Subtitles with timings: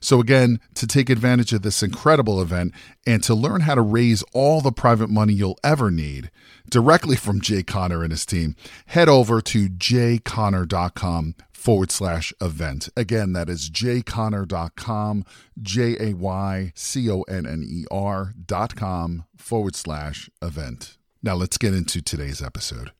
[0.00, 2.72] So, again, to take advantage of this incredible event
[3.06, 6.30] and to learn how to raise all the private money you'll ever need
[6.68, 12.88] directly from Jay Conner and his team, head over to jayconner.com forward slash event.
[12.96, 15.24] Again, that is jayconner.com,
[15.60, 20.96] J A Y C O N N E R dot com forward slash event.
[21.22, 22.92] Now let's get into today's episode.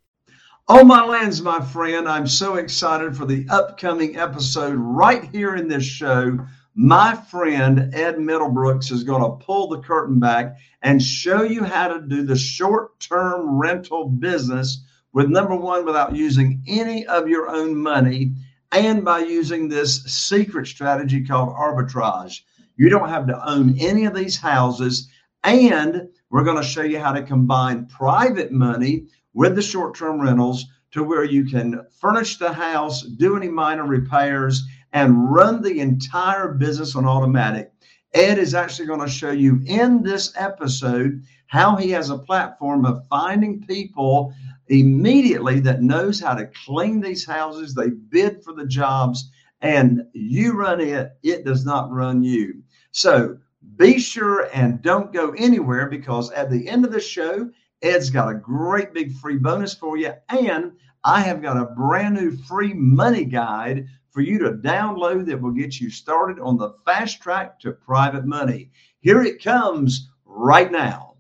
[0.69, 5.67] Oh, my lands, my friend, I'm so excited for the upcoming episode right here in
[5.67, 6.47] this show.
[6.83, 11.89] My friend Ed Middlebrooks is going to pull the curtain back and show you how
[11.89, 14.83] to do the short term rental business
[15.13, 18.33] with number one, without using any of your own money
[18.73, 22.41] and by using this secret strategy called arbitrage.
[22.77, 25.11] You don't have to own any of these houses.
[25.45, 30.19] And we're going to show you how to combine private money with the short term
[30.19, 35.81] rentals to where you can furnish the house, do any minor repairs, and run the
[35.81, 37.73] entire business on automatic.
[38.13, 42.85] Ed is actually going to show you in this episode how he has a platform
[42.85, 44.33] of finding people
[44.69, 47.75] immediately that knows how to clean these houses.
[47.75, 49.31] They bid for the jobs
[49.61, 52.63] and you run it, it does not run you.
[52.93, 53.37] So
[53.77, 57.51] be sure and don't go anywhere because at the end of the show,
[57.83, 60.13] Ed's got a great big free bonus for you.
[60.29, 60.73] And
[61.05, 65.53] I have got a brand new free money guide for you to download that will
[65.53, 68.71] get you started on the fast track to private money.
[69.01, 71.11] Here it comes right now.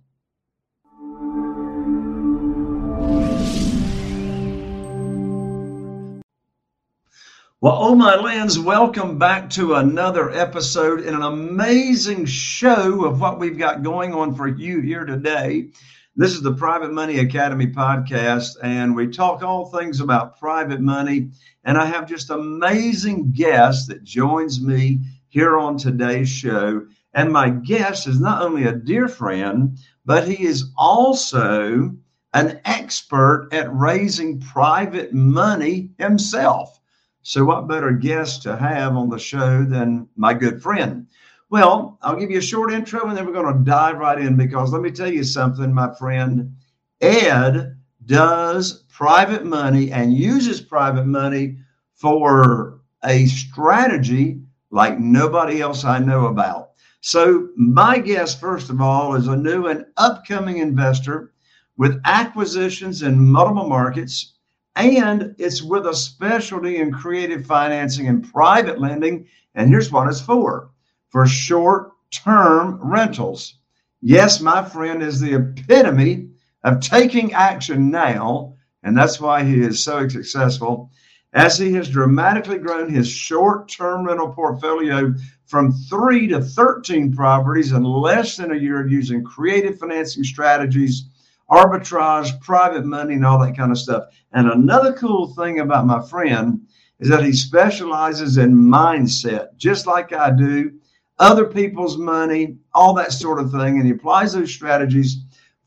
[7.63, 13.39] Well, oh my lands, welcome back to another episode in an amazing show of what
[13.39, 15.69] we've got going on for you here today.
[16.17, 21.31] This is the Private Money Academy podcast, and we talk all things about private money.
[21.65, 24.99] And I have just amazing guest that joins me
[25.29, 26.83] here on today's show.
[27.15, 31.95] And my guest is not only a dear friend, but he is also
[32.35, 36.81] an expert at raising private money himself.
[37.23, 41.07] So, what better guest to have on the show than my good friend?
[41.51, 44.37] Well, I'll give you a short intro and then we're going to dive right in
[44.37, 46.55] because let me tell you something, my friend.
[47.01, 51.59] Ed does private money and uses private money
[51.97, 56.71] for a strategy like nobody else I know about.
[57.01, 61.33] So, my guest, first of all, is a new and upcoming investor
[61.77, 64.35] with acquisitions in multiple markets
[64.77, 69.27] and it's with a specialty in creative financing and private lending.
[69.57, 70.71] And here's what it's for
[71.11, 73.55] for short term rentals.
[74.01, 76.31] Yes, my friend is the epitome
[76.65, 78.55] of taking action now.
[78.83, 80.91] And that's why he is so successful
[81.33, 85.15] as he has dramatically grown his short term rental portfolio
[85.47, 91.05] from three to 13 properties in less than a year using creative financing strategies
[91.51, 94.05] arbitrage, private money, and all that kind of stuff.
[94.33, 96.61] And another cool thing about my friend
[97.01, 100.79] is that he specializes in mindset, just like I do,
[101.21, 103.77] other people's money, all that sort of thing.
[103.77, 105.19] And he applies those strategies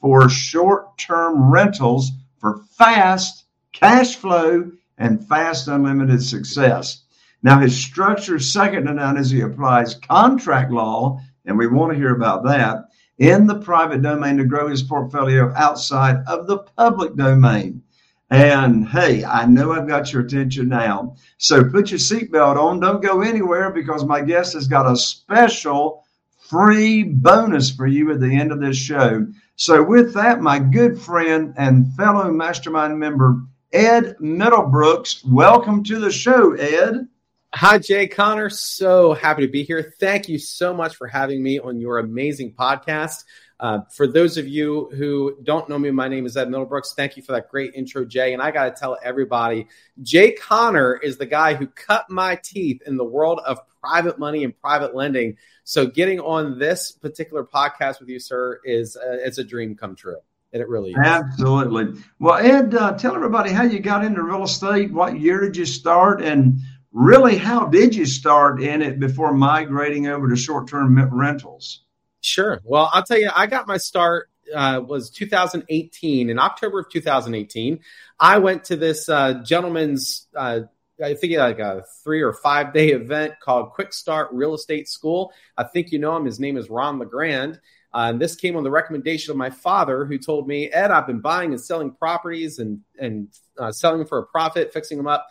[0.02, 7.04] for short term rentals for fast cash flow and fast unlimited success.
[7.42, 11.98] Now, his structure second to none as he applies contract law, and we want to
[11.98, 12.86] hear about that,
[13.18, 17.83] in the private domain to grow his portfolio outside of the public domain.
[18.30, 21.16] And hey, I know I've got your attention now.
[21.38, 22.80] So put your seatbelt on.
[22.80, 26.04] Don't go anywhere because my guest has got a special
[26.50, 29.26] free bonus for you at the end of this show.
[29.56, 33.42] So, with that, my good friend and fellow mastermind member,
[33.72, 37.08] Ed Middlebrooks, welcome to the show, Ed.
[37.56, 38.50] Hi, Jay Conner.
[38.50, 39.94] So happy to be here.
[40.00, 43.26] Thank you so much for having me on your amazing podcast.
[43.64, 46.94] Uh, for those of you who don't know me, my name is Ed Middlebrooks.
[46.98, 48.34] Thank you for that great intro, Jay.
[48.34, 49.68] And I got to tell everybody,
[50.02, 54.44] Jay Conner is the guy who cut my teeth in the world of private money
[54.44, 55.38] and private lending.
[55.64, 59.96] So getting on this particular podcast with you, sir, is uh, it's a dream come
[59.96, 60.20] true.
[60.52, 60.98] And it really is.
[61.02, 62.04] Absolutely.
[62.20, 64.92] Well, Ed, uh, tell everybody how you got into real estate.
[64.92, 66.22] What year did you start?
[66.22, 66.60] And
[66.92, 71.84] really, how did you start in it before migrating over to short term rentals?
[72.24, 72.62] Sure.
[72.64, 76.30] Well, I'll tell you, I got my start uh, was 2018.
[76.30, 77.80] In October of 2018,
[78.18, 80.62] I went to this uh, gentleman's, uh,
[81.04, 85.34] I think like a three or five day event called Quick Start Real Estate School.
[85.58, 86.26] I think you know him.
[86.26, 87.60] His name is Ron LeGrand.
[87.94, 91.06] Uh, and this came on the recommendation of my father, who told me, Ed, I've
[91.06, 93.28] been buying and selling properties and and
[93.60, 95.28] uh, selling them for a profit, fixing them up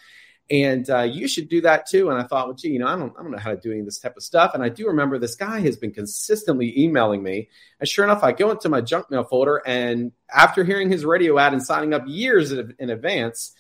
[0.53, 2.11] and uh, you should do that too.
[2.11, 3.71] And I thought, well, gee, you know, I don't, I don't know how to do
[3.71, 4.53] any of this type of stuff.
[4.53, 7.49] And I do remember this guy has been consistently emailing me.
[7.81, 11.39] And sure enough, I go into my junk mail folder, and after hearing his radio
[11.39, 13.53] ad and signing up years in advance,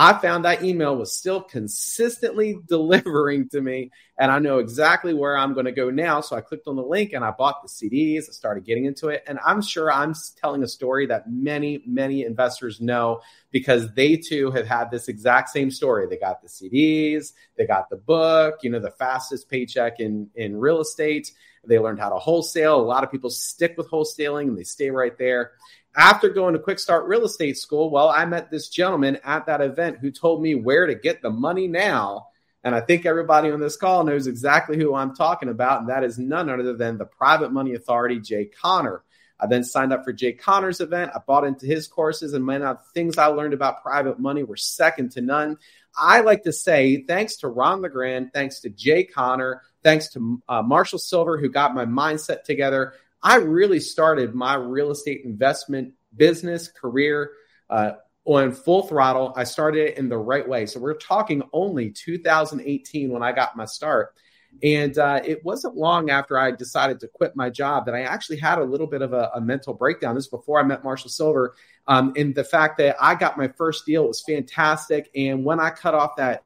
[0.00, 5.36] I found that email was still consistently delivering to me, and I know exactly where
[5.36, 6.20] I'm going to go now.
[6.20, 8.28] So I clicked on the link and I bought the CDs.
[8.28, 12.22] I started getting into it, and I'm sure I'm telling a story that many, many
[12.22, 16.06] investors know because they too have had this exact same story.
[16.06, 20.56] They got the CDs, they got the book, you know, the fastest paycheck in in
[20.56, 21.32] real estate.
[21.66, 22.80] They learned how to wholesale.
[22.80, 25.52] A lot of people stick with wholesaling and they stay right there.
[25.96, 29.60] After going to Quick Start Real Estate School, well, I met this gentleman at that
[29.60, 32.28] event who told me where to get the money now.
[32.62, 35.80] And I think everybody on this call knows exactly who I'm talking about.
[35.80, 39.02] And that is none other than the Private Money Authority, Jay Conner.
[39.40, 41.12] I then signed up for Jay Conner's event.
[41.14, 44.56] I bought into his courses, and man, the things I learned about private money were
[44.56, 45.58] second to none.
[45.96, 50.62] I like to say thanks to Ron LeGrand, thanks to Jay Conner, thanks to uh,
[50.62, 52.94] Marshall Sylver, who got my mindset together.
[53.22, 57.32] I really started my real estate investment business career
[57.70, 57.92] uh,
[58.24, 59.32] on full throttle.
[59.36, 60.66] I started it in the right way.
[60.66, 64.14] So we're talking only 2018 when I got my start.
[64.62, 68.38] And uh, it wasn't long after I decided to quit my job that I actually
[68.38, 70.14] had a little bit of a, a mental breakdown.
[70.14, 71.54] This before I met Marshall Sylver.
[71.86, 75.10] Um, and the fact that I got my first deal was fantastic.
[75.14, 76.44] And when I cut off that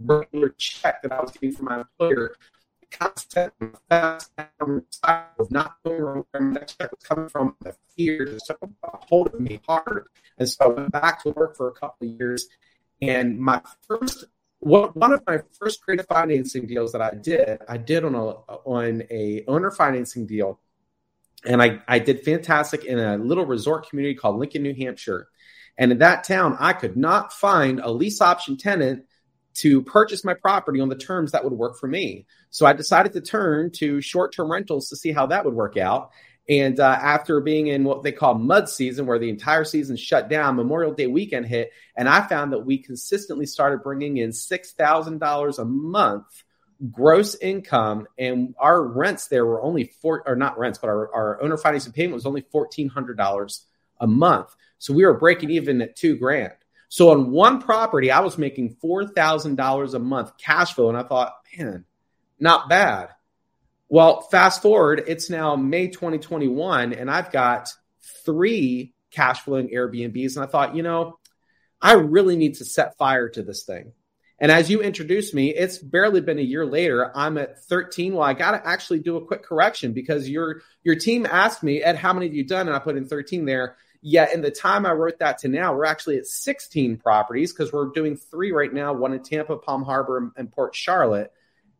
[0.00, 2.36] regular check that I was getting from my employer,
[2.98, 3.52] constant
[3.88, 7.56] fast of not knowing where my next check was coming from.
[7.60, 10.06] The fear just took a hold of me hard.
[10.38, 12.46] And so I went back to work for a couple of years.
[13.00, 14.26] And my first
[14.62, 18.28] one of my first creative financing deals that I did, I did on a
[18.64, 20.60] on a owner financing deal,
[21.44, 25.28] and I I did fantastic in a little resort community called Lincoln, New Hampshire.
[25.78, 29.04] And in that town, I could not find a lease option tenant
[29.54, 32.26] to purchase my property on the terms that would work for me.
[32.50, 35.76] So I decided to turn to short term rentals to see how that would work
[35.76, 36.10] out.
[36.48, 40.28] And uh, after being in what they call mud season, where the entire season shut
[40.28, 45.58] down, Memorial Day weekend hit, and I found that we consistently started bringing in $6,000
[45.58, 46.44] a month
[46.90, 48.08] gross income.
[48.18, 51.92] And our rents there were only four, or not rents, but our, our owner financing
[51.92, 53.60] payment was only $1,400
[54.00, 54.54] a month.
[54.78, 56.54] So we were breaking even at two grand.
[56.92, 60.90] So on one property, I was making $4,000 a month cash flow.
[60.90, 61.86] And I thought, man,
[62.38, 63.08] not bad.
[63.88, 67.70] Well, fast forward, it's now May 2021, and I've got
[68.26, 70.36] three cash flowing Airbnbs.
[70.36, 71.18] And I thought, you know,
[71.80, 73.92] I really need to set fire to this thing.
[74.38, 77.10] And as you introduced me, it's barely been a year later.
[77.16, 78.12] I'm at 13.
[78.12, 81.82] Well, I got to actually do a quick correction because your your team asked me,
[81.82, 82.66] Ed, how many have you done?
[82.66, 83.76] And I put in 13 there.
[84.02, 87.72] Yet in the time I wrote that to now, we're actually at 16 properties because
[87.72, 91.32] we're doing three right now one in Tampa, Palm Harbor, and Port Charlotte,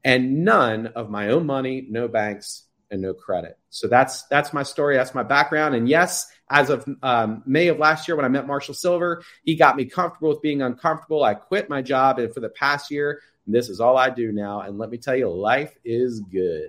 [0.05, 3.59] and none of my own money, no banks, and no credit.
[3.71, 4.97] So that's that's my story.
[4.97, 5.75] That's my background.
[5.75, 9.57] And yes, as of um, May of last year, when I met Marshall Sylver, he
[9.57, 11.25] got me comfortable with being uncomfortable.
[11.25, 14.61] I quit my job, and for the past year, this is all I do now.
[14.61, 16.69] And let me tell you, life is good.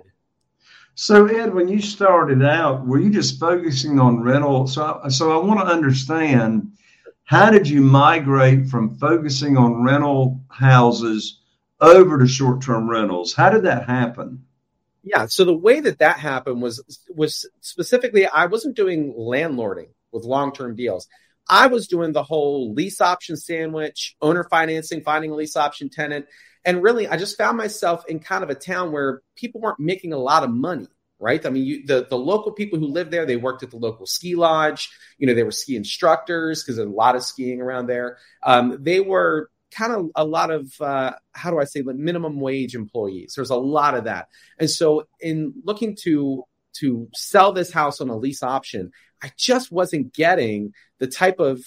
[0.94, 4.66] So Ed, when you started out, were you just focusing on rental?
[4.66, 6.72] So, so I want to understand
[7.24, 11.40] how did you migrate from focusing on rental houses
[11.80, 13.34] over to short term rentals.
[13.34, 14.44] How did that happen?
[15.02, 16.82] Yeah, so the way that that happened was
[17.14, 21.06] was specifically I wasn't doing landlording with long term deals.
[21.48, 26.26] I was doing the whole lease option sandwich, owner financing, finding a lease option tenant.
[26.64, 30.12] And really, I just found myself in kind of a town where people weren't making
[30.12, 31.44] a lot of money, right?
[31.44, 34.06] I mean, you, the, the local people who lived there, they worked at the local
[34.06, 34.90] ski lodge.
[35.18, 38.18] You know, they were ski instructors because there's a lot of skiing around there.
[38.42, 42.40] Um, they were kind of a lot of, uh, how do I say, like minimum
[42.40, 43.34] wage employees.
[43.36, 44.28] There's a lot of that.
[44.58, 46.44] And so, in looking to
[46.78, 48.90] to sell this house on a lease option,
[49.22, 51.64] I just wasn't getting the type of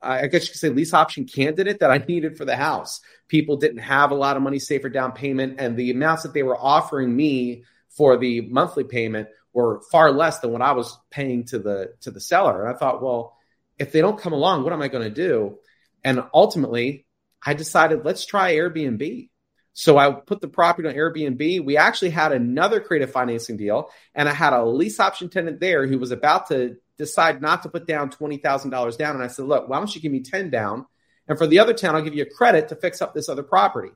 [0.00, 3.00] I guess you could say lease option candidate that I needed for the house.
[3.28, 6.34] People didn't have a lot of money saved for down payment, and the amounts that
[6.34, 10.96] they were offering me for the monthly payment were far less than what I was
[11.10, 12.64] paying to the to the seller.
[12.64, 13.36] And I thought, well,
[13.78, 15.58] if they don't come along, what am I going to do?
[16.04, 17.06] And ultimately,
[17.44, 19.30] I decided let's try Airbnb.
[19.72, 21.64] So I put the property on Airbnb.
[21.64, 25.86] We actually had another creative financing deal, and I had a lease option tenant there
[25.86, 29.14] who was about to decide not to put down $20,000 down.
[29.14, 30.86] And I said, look, why don't you give me 10 down?
[31.28, 33.42] And for the other 10, I'll give you a credit to fix up this other
[33.42, 33.90] property.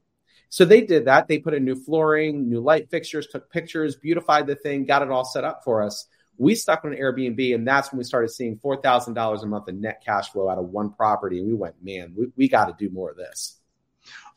[0.49, 1.29] So they did that.
[1.29, 5.11] They put in new flooring, new light fixtures, took pictures, beautified the thing, got it
[5.11, 6.07] all set up for us.
[6.37, 9.81] We stuck on an Airbnb, and that's when we started seeing $4,000 a month in
[9.81, 11.39] net cash flow out of one property.
[11.39, 13.59] And we went, man, we, we got to do more of this.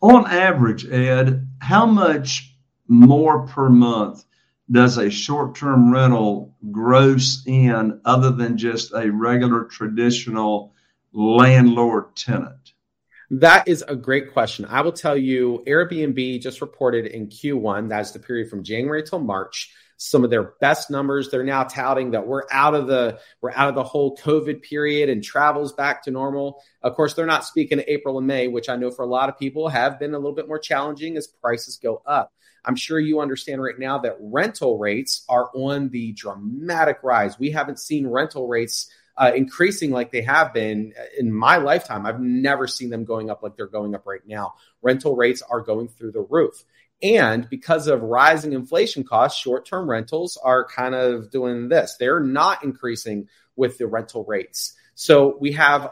[0.01, 2.55] On average, Ed, how much
[2.87, 4.24] more per month
[4.69, 10.73] does a short term rental gross in other than just a regular traditional
[11.13, 12.73] landlord tenant?
[13.29, 14.65] That is a great question.
[14.65, 19.19] I will tell you, Airbnb just reported in Q1, that's the period from January till
[19.19, 21.31] March, some of their best numbers.
[21.31, 25.09] They're now touting that we're out of the we're out of the whole COVID period
[25.09, 26.61] and travels back to normal.
[26.83, 29.39] Of course, they're not speaking April and May, which I know for a lot of
[29.39, 32.31] people have been a little bit more challenging as prices go up.
[32.65, 37.37] I'm sure you understand right now that rental rates are on the dramatic rise.
[37.37, 42.05] We haven't seen rental rates uh, increasing like they have been in my lifetime.
[42.05, 44.55] I've never seen them going up like they're going up right now.
[44.81, 46.63] Rental rates are going through the roof.
[47.01, 51.95] And because of rising inflation costs, short term rentals are kind of doing this.
[51.99, 54.73] They're not increasing with the rental rates.
[54.95, 55.91] So we have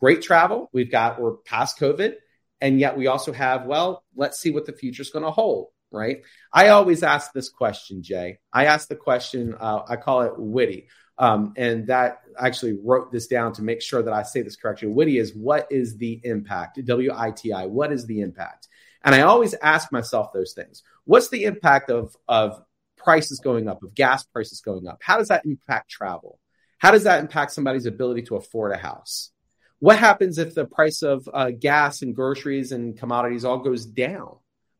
[0.00, 0.68] great travel.
[0.72, 2.14] We've got, we're past COVID.
[2.60, 5.68] And yet we also have, well, let's see what the future is going to hold
[5.90, 6.22] right?
[6.52, 8.38] I always ask this question, Jay.
[8.52, 10.88] I ask the question, uh, I call it witty.
[11.18, 14.88] Um, and that actually wrote this down to make sure that I say this correctly.
[14.88, 16.78] Witty is what is the impact?
[16.84, 17.66] W I T I.
[17.66, 18.68] What is the impact?
[19.02, 20.82] And I always ask myself those things.
[21.04, 22.62] What's the impact of of
[22.96, 24.98] prices going up, of gas prices going up?
[25.02, 26.38] How does that impact travel?
[26.78, 29.32] How does that impact somebody's ability to afford a house?
[29.80, 34.36] What happens if the price of uh, gas and groceries and commodities all goes down?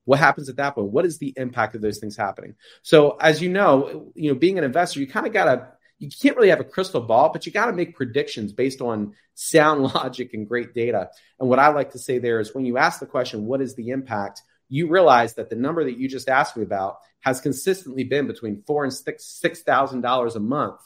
[0.08, 0.90] What happens at that point?
[0.90, 2.54] What is the impact of those things happening?
[2.80, 6.08] So, as you know, you know, being an investor, you kind of got to you
[6.08, 9.82] can't really have a crystal ball, but you got to make predictions based on sound
[9.94, 11.10] logic and great data.
[11.38, 13.74] And what I like to say there is when you ask the question, what is
[13.74, 14.40] the impact?
[14.70, 18.62] You realize that the number that you just asked me about has consistently been between
[18.66, 20.80] four and six six thousand dollars a month,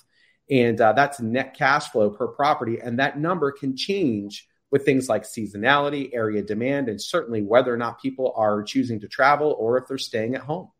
[0.50, 5.08] and uh, that's net cash flow per property, and that number can change with things
[5.08, 9.78] like seasonality, area demand, and certainly whether or not people are choosing to travel or
[9.78, 10.70] if they're staying at home.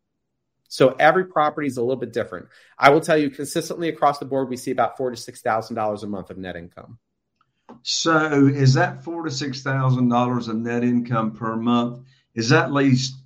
[0.69, 2.47] So every property is a little bit different.
[2.79, 5.77] I will tell you consistently across the board, we see about four to six thousand
[5.77, 6.99] dollars a month of net income.
[7.83, 12.01] So is that four to six thousand dollars of net income per month?
[12.35, 13.17] Is that at least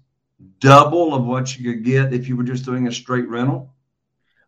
[0.59, 3.73] double of what you could get if you were just doing a straight rental?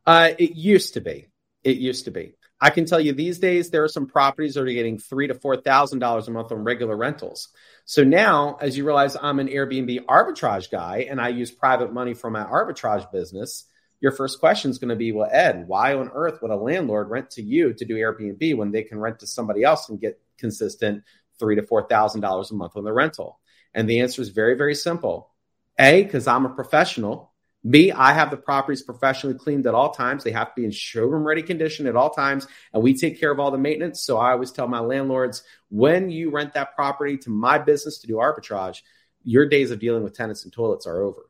[0.05, 1.29] Uh, it used to be.
[1.63, 2.35] It used to be.
[2.61, 5.35] I can tell you these days there are some properties that are getting three to
[5.35, 7.49] four thousand dollars a month on regular rentals.
[7.85, 12.15] So now, as you realize, I'm an Airbnb arbitrage guy, and I use private money
[12.15, 13.65] for my arbitrage business.
[14.01, 17.11] Your first question is going to be, well, Ed, why on earth would a landlord
[17.11, 20.21] rent to you to do Airbnb when they can rent to somebody else and get
[20.37, 21.03] consistent
[21.39, 23.41] three to four thousand dollars a month on the rental?
[23.73, 25.31] And the answer is very, very simple.
[25.79, 27.33] A, because I'm a professional
[27.69, 30.25] me, I have the properties professionally cleaned at all times.
[30.25, 33.31] They have to be in showroom ready condition at all times, and we take care
[33.31, 34.03] of all the maintenance.
[34.03, 38.07] So I always tell my landlords when you rent that property to my business to
[38.07, 38.79] do arbitrage,
[39.23, 41.29] your days of dealing with tenants and toilets are over.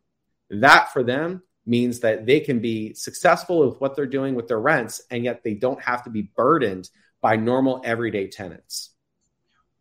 [0.51, 4.61] That for them means that they can be successful with what they're doing with their
[4.61, 6.89] rents, and yet they don't have to be burdened
[7.21, 8.91] by normal everyday tenants.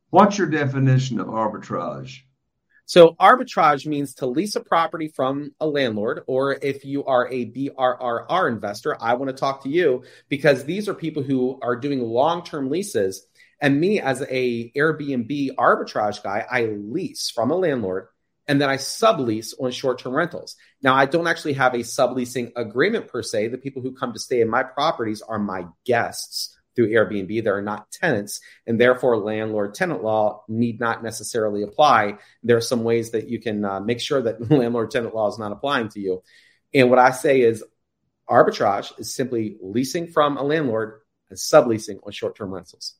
[0.09, 2.21] What's your definition of arbitrage?
[2.87, 7.45] So arbitrage means to lease a property from a landlord, or if you are a
[7.45, 11.99] BRRRR investor, I want to talk to you because these are people who are doing
[11.99, 13.27] long-term leases.
[13.59, 18.07] And me as a Airbnb arbitrage guy, I lease from a landlord
[18.47, 20.55] and then I sublease on short term rentals.
[20.81, 23.49] Now, I don't actually have a subleasing agreement per se.
[23.49, 27.43] The people who come to stay in my properties are my guests through Airbnb.
[27.43, 32.19] They're not tenants, and therefore landlord tenant law need not necessarily apply.
[32.43, 35.39] There are some ways that you can uh, make sure that landlord tenant law is
[35.39, 36.21] not applying to you.
[36.73, 37.63] And what I say is
[38.29, 42.93] arbitrage is simply leasing from a landlord and subleasing on short term rentals.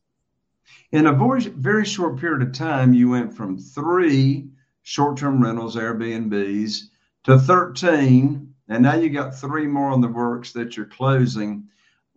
[0.92, 4.50] In a very, very short period of time, you went from three
[4.82, 6.80] short term rentals, Airbnbs,
[7.26, 11.68] to 13, and now you got three more on the works that you're closing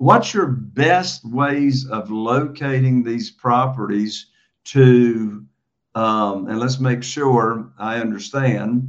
[0.01, 4.27] what's your best ways of locating these properties
[4.65, 5.45] to
[5.95, 8.89] um, and let's make sure i understand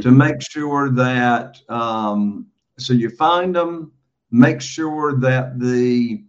[0.00, 2.46] to make sure that um,
[2.78, 3.92] so you find them
[4.30, 6.24] make sure that the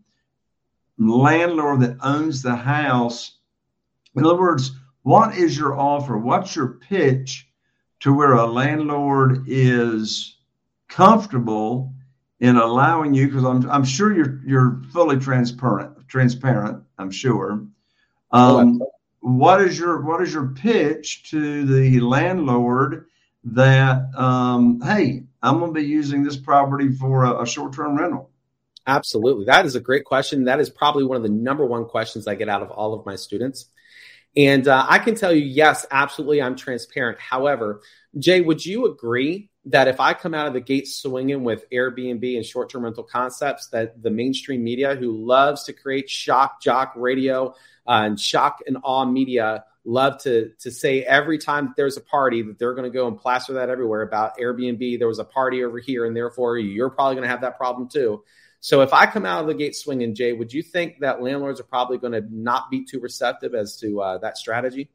[0.97, 3.39] landlord that owns the house
[4.15, 4.71] in other words
[5.05, 6.17] what is your offer?
[6.17, 7.47] What's your pitch
[7.99, 10.39] to where a landlord is
[10.89, 11.93] comfortable
[12.39, 17.65] in allowing you because I'm I'm sure you're you're fully transparent transparent I'm sure.
[18.31, 18.81] Um,
[19.19, 23.07] what is your what is your pitch to the landlord
[23.45, 27.97] that um, hey I'm going to be using this property for a, a short term
[27.97, 28.31] rental?
[28.87, 30.45] Absolutely, that is a great question.
[30.45, 33.05] That is probably one of the number one questions I get out of all of
[33.05, 33.67] my students.
[34.37, 37.19] And uh, I can tell you, yes, absolutely, I'm transparent.
[37.19, 37.81] However,
[38.19, 42.35] Jay, would you agree that if I come out of the gate swinging with Airbnb
[42.35, 46.93] and short term rental concepts, that the mainstream media who loves to create shock jock
[46.95, 47.49] radio
[47.87, 52.41] uh, and shock and awe media love to to say every time there's a party
[52.41, 54.99] that they're going to go and plaster that everywhere about Airbnb.
[54.99, 57.89] There was a party over here, and therefore you're probably going to have that problem
[57.89, 58.23] too.
[58.59, 61.59] So if I come out of the gate swinging, Jay, would you think that landlords
[61.59, 64.89] are probably going to not be too receptive as to uh, that strategy?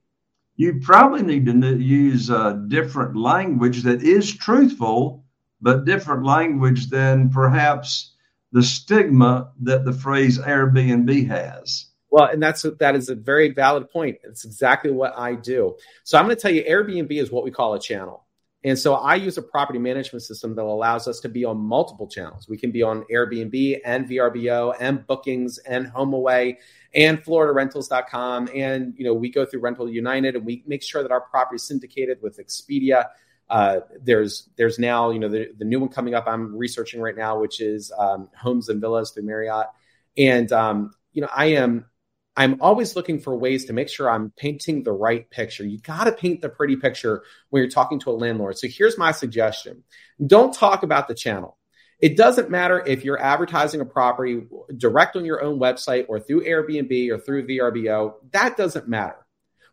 [0.61, 5.25] You probably need to use a different language that is truthful,
[5.63, 8.13] but different language than perhaps
[8.53, 11.87] the stigma that the phrase Airbnb has.
[12.11, 14.19] Well, and that's that is a very valid point.
[14.23, 15.77] It's exactly what I do.
[16.05, 18.27] So I'm going to tell you, Airbnb is what we call a channel.
[18.63, 22.07] And so I use a property management system that allows us to be on multiple
[22.07, 22.47] channels.
[22.47, 26.57] We can be on Airbnb and VRBO and bookings and HomeAway
[26.95, 28.51] and FloridaRentals.com.
[28.55, 31.57] And, you know, we go through Rental United and we make sure that our property
[31.57, 33.07] is syndicated with Expedia.
[33.49, 37.17] Uh, there's there's now, you know, the, the new one coming up I'm researching right
[37.17, 39.69] now, which is um, Homes and Villas through Marriott.
[40.19, 41.87] And, um, you know, I am
[42.37, 45.65] I'm always looking for ways to make sure I'm painting the right picture.
[45.65, 48.57] You got to paint the pretty picture when you're talking to a landlord.
[48.57, 49.83] So here's my suggestion
[50.25, 51.57] don't talk about the channel.
[52.01, 54.43] It doesn't matter if you're advertising a property
[54.77, 58.15] direct on your own website or through Airbnb or through VRBO.
[58.33, 59.27] That doesn't matter.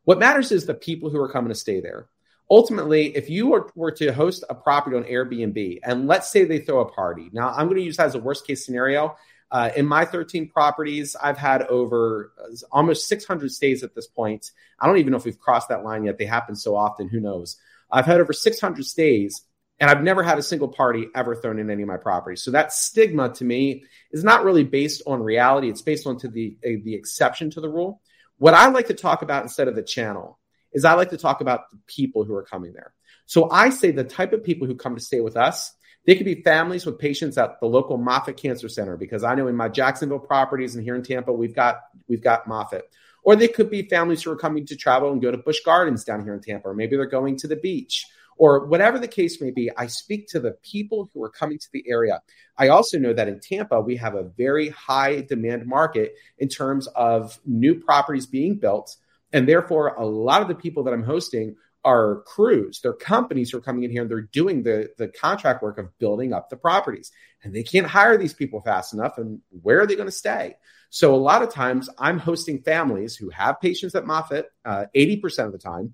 [0.03, 2.09] What matters is the people who are coming to stay there.
[2.49, 6.79] Ultimately, if you were, to host a property on Airbnb and let's say they throw
[6.79, 9.15] a party, now I'm going to use that as a worst case scenario.
[9.49, 14.51] Uh, in my 13 properties, I've had over uh, almost 600 stays at this point.
[14.79, 16.17] I don't even know if we've crossed that line yet.
[16.17, 17.07] They happen so often.
[17.07, 17.57] Who knows?
[17.89, 19.43] I've had over 600 stays,
[19.79, 22.41] and I've never had a single party ever thrown in any of my properties.
[22.41, 25.69] So that stigma to me is not really based on reality.
[25.69, 28.01] It's based on to the uh, the exception to the rule.
[28.37, 30.39] What I like to talk about instead of the channel
[30.73, 32.93] is I like to talk about the people who are coming there.
[33.25, 35.73] So I say the type of people who come to stay with us
[36.07, 39.47] they could be families with patients at the local Moffitt Cancer Center because I know
[39.47, 42.89] in my Jacksonville properties and here in Tampa we've got we've got Moffitt.
[43.23, 46.05] Or they could be families who are coming to travel and go to Busch Gardens
[46.05, 48.05] down here in Tampa, or maybe they're going to the beach,
[48.37, 49.69] or whatever the case may be.
[49.75, 52.21] I speak to the people who are coming to the area.
[52.57, 56.87] I also know that in Tampa we have a very high demand market in terms
[56.95, 58.95] of new properties being built,
[59.33, 63.57] and therefore a lot of the people that I'm hosting are crews, they're companies who
[63.57, 66.57] are coming in here and they're doing the, the contract work of building up the
[66.57, 67.11] properties.
[67.43, 69.17] And they can't hire these people fast enough.
[69.17, 70.55] And where are they going to stay?
[70.89, 75.45] So a lot of times I'm hosting families who have patients at Moffitt uh, 80%
[75.45, 75.93] of the time.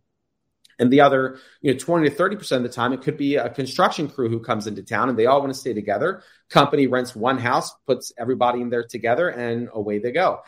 [0.79, 3.49] And the other, you know, 20 to 30% of the time, it could be a
[3.49, 6.23] construction crew who comes into town and they all want to stay together.
[6.49, 10.41] Company rents one house, puts everybody in there together, and away they go.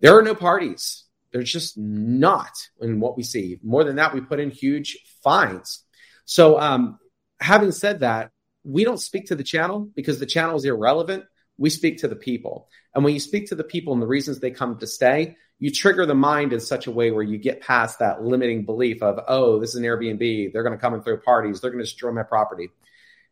[0.00, 1.01] There are no parties.
[1.32, 3.58] There's just not in what we see.
[3.62, 5.84] More than that, we put in huge fines.
[6.24, 6.98] So, um,
[7.40, 8.30] having said that,
[8.64, 11.24] we don't speak to the channel because the channel is irrelevant.
[11.58, 12.68] We speak to the people.
[12.94, 15.70] And when you speak to the people and the reasons they come to stay, you
[15.70, 19.20] trigger the mind in such a way where you get past that limiting belief of,
[19.28, 20.52] oh, this is an Airbnb.
[20.52, 21.60] They're going to come and throw parties.
[21.60, 22.70] They're going to destroy my property.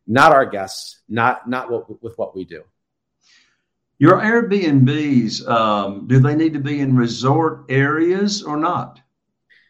[0.07, 2.63] Not our guests, not, not what, with what we do.
[4.01, 8.99] Your Airbnbs, um, do they need to be in resort areas or not?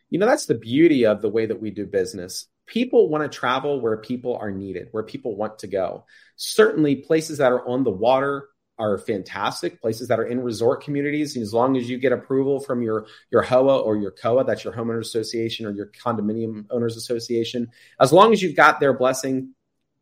[0.10, 2.48] You know, that's the beauty of the way that we do business.
[2.66, 6.06] people want to travel where people are needed, where people want to go.
[6.38, 8.48] Certainly, places that are on the water
[8.80, 9.82] are fantastic.
[9.82, 13.42] Places that are in resort communities, as long as you get approval from your your
[13.42, 18.32] HOA or your COA, that's your homeowners association or your condominium owners association, as long
[18.32, 19.56] as you've got their blessing,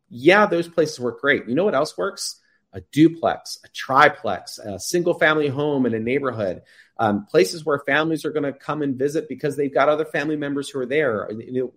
[0.08, 1.48] yeah, those places work great.
[1.48, 2.39] You know what else works?
[2.72, 6.62] A duplex, a triplex, a single family home in a neighborhood,
[6.98, 10.36] um, places where families are going to come and visit because they've got other family
[10.36, 11.28] members who are there.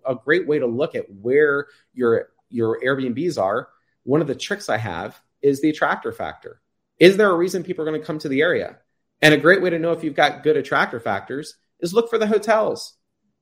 [0.06, 3.70] A great way to look at where your your Airbnbs are.
[4.04, 6.62] One of the tricks I have is the attractor factor.
[7.00, 8.78] Is there a reason people are going to come to the area?
[9.22, 12.18] And a great way to know if you've got good attractor factors is look for
[12.18, 12.94] the hotels.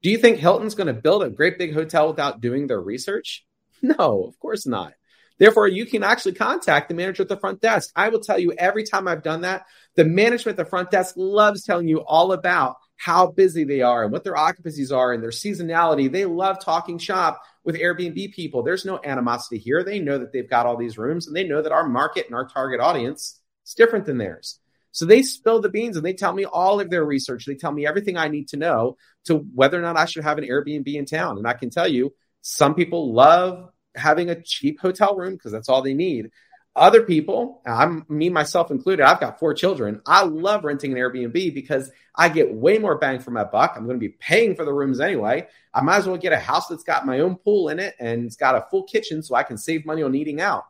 [0.02, 3.46] Do you think Hilton's going to build a great big hotel without doing their research?
[3.82, 4.94] No, of course not.
[5.42, 7.92] Therefore, you can actually contact the manager at the front desk.
[7.96, 11.16] I will tell you every time I've done that, the management at the front desk
[11.18, 15.24] loves telling you all about how busy they are and what their occupancies are and
[15.24, 16.12] their seasonality.
[16.12, 18.62] They love talking shop with Airbnb people.
[18.62, 19.84] There's no animosity here.
[19.84, 22.36] They know that they've got all these rooms and they know that our market and
[22.36, 24.60] our target audience is different than theirs.
[24.92, 27.48] So they spill the beans and they tell me all of their research.
[27.48, 30.38] They tell me everything I need to know to whether or not I should have
[30.38, 31.40] an Airbnb in town.
[31.40, 35.70] And I can tell you, some people love having a cheap hotel room because that's
[35.70, 36.32] all they need.
[36.74, 40.02] Other people, I'm me myself included, I've got four children.
[40.06, 43.74] I love renting an Airbnb because I get way more bang for my buck.
[43.76, 45.48] I'm going to be paying for the rooms anyway.
[45.74, 48.26] I might as well get a house that's got my own pool in it and
[48.26, 50.64] it's got a full kitchen so I can save money on eating out.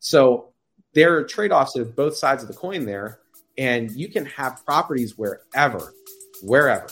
[0.00, 0.52] So
[0.92, 3.20] there are trade-offs of both sides of the coin there
[3.56, 5.94] and you can have properties wherever,
[6.42, 6.88] wherever.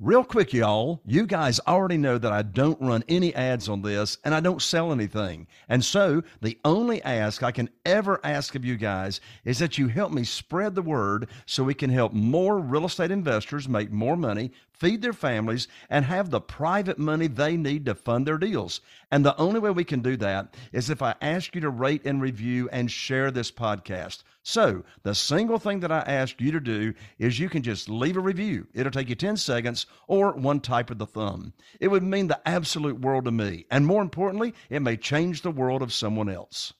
[0.00, 4.16] Real quick, y'all, you guys already know that I don't run any ads on this
[4.24, 5.48] and I don't sell anything.
[5.68, 9.88] And so the only ask I can ever ask of you guys is that you
[9.88, 14.16] help me spread the word so we can help more real estate investors make more
[14.16, 18.80] money feed their families, and have the private money they need to fund their deals.
[19.10, 22.02] And the only way we can do that is if I ask you to rate
[22.04, 24.22] and review and share this podcast.
[24.42, 28.16] So, the single thing that I ask you to do is you can just leave
[28.16, 28.66] a review.
[28.72, 31.52] It'll take you 10 seconds or one type of the thumb.
[31.80, 33.66] It would mean the absolute world to me.
[33.70, 36.72] And more importantly, it may change the world of someone else.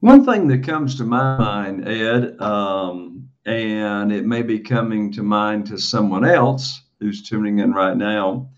[0.00, 5.22] One thing that comes to my mind, Ed, um, and it may be coming to
[5.22, 8.48] mind to someone else who's tuning in right now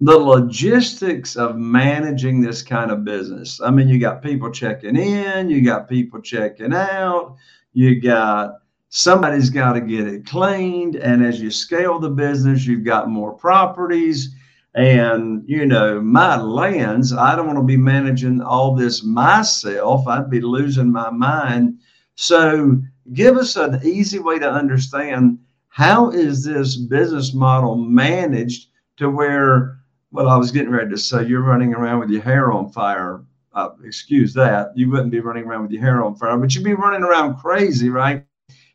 [0.00, 3.60] the logistics of managing this kind of business.
[3.60, 7.36] I mean, you got people checking in, you got people checking out,
[7.74, 8.54] you got
[8.88, 10.96] somebody's got to get it cleaned.
[10.96, 14.34] And as you scale the business, you've got more properties.
[14.74, 20.06] And, you know, my lands, I don't want to be managing all this myself.
[20.06, 21.78] I'd be losing my mind.
[22.14, 22.80] So
[23.12, 29.78] give us an easy way to understand how is this business model managed to where
[30.10, 33.22] well i was getting ready to say you're running around with your hair on fire.
[33.52, 34.70] Uh, excuse that.
[34.76, 37.36] You wouldn't be running around with your hair on fire but you'd be running around
[37.36, 38.24] crazy right?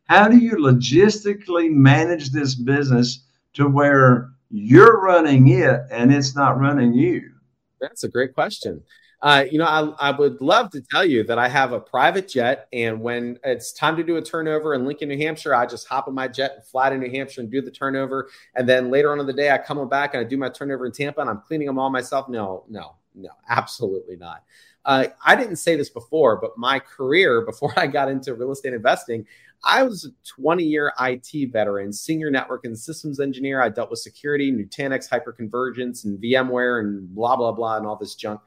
[0.05, 6.59] How do you logistically manage this business to where you're running it and it's not
[6.59, 7.31] running you?
[7.79, 8.83] That's a great question
[9.25, 12.29] uh, you know, I, I would love to tell you that I have a private
[12.29, 15.87] jet, and when it's time to do a turnover in Lincoln, New Hampshire, I just
[15.87, 18.29] hop in my jet and fly to New Hampshire and do the turnover.
[18.53, 20.85] And then later on in the day, I come back and I do my turnover
[20.85, 22.29] in Tampa, and I'm cleaning them all myself.
[22.29, 24.43] No, no, no, absolutely not.
[24.85, 28.73] Uh, I didn't say this before, but my career before I got into real estate
[28.75, 29.25] investing,
[29.63, 30.09] I was a
[30.39, 33.59] 20 year IT veteran, senior network and systems engineer.
[33.59, 38.13] I dealt with security, Nutanix, hyperconvergence, and VMware, and blah, blah, blah, and all this
[38.13, 38.41] junk.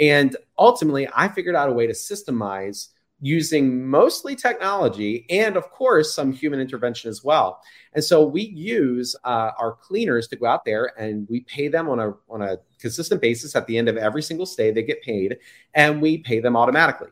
[0.00, 2.88] And ultimately, I figured out a way to systemize
[3.20, 7.60] using mostly technology and, of course, some human intervention as well.
[7.94, 11.88] And so we use uh, our cleaners to go out there and we pay them
[11.88, 14.70] on a on a consistent basis at the end of every single stay.
[14.70, 15.38] They get paid,
[15.74, 17.08] and we pay them automatically.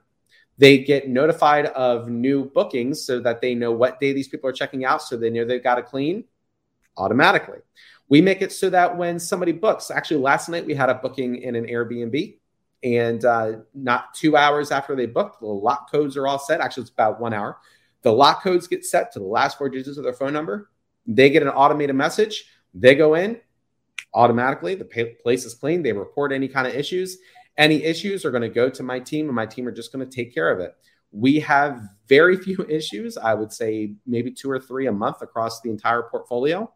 [0.59, 4.55] They get notified of new bookings so that they know what day these people are
[4.55, 6.25] checking out, so they know they've got to clean
[6.97, 7.59] automatically.
[8.09, 11.43] We make it so that when somebody books, actually, last night we had a booking
[11.43, 12.37] in an Airbnb
[12.87, 16.61] and uh, not two hours after they booked, the lock codes are all set.
[16.61, 17.59] Actually, it's about one hour.
[18.03, 20.71] The lock codes get set to the last four digits of their phone number.
[21.05, 22.45] They get an automated message.
[22.73, 23.41] They go in
[24.15, 24.77] automatically.
[24.77, 25.83] The place is clean.
[25.83, 27.19] They report any kind of issues.
[27.59, 30.09] Any issues are going to go to my team, and my team are just going
[30.09, 30.73] to take care of it.
[31.11, 33.17] We have very few issues.
[33.17, 36.73] I would say maybe two or three a month across the entire portfolio.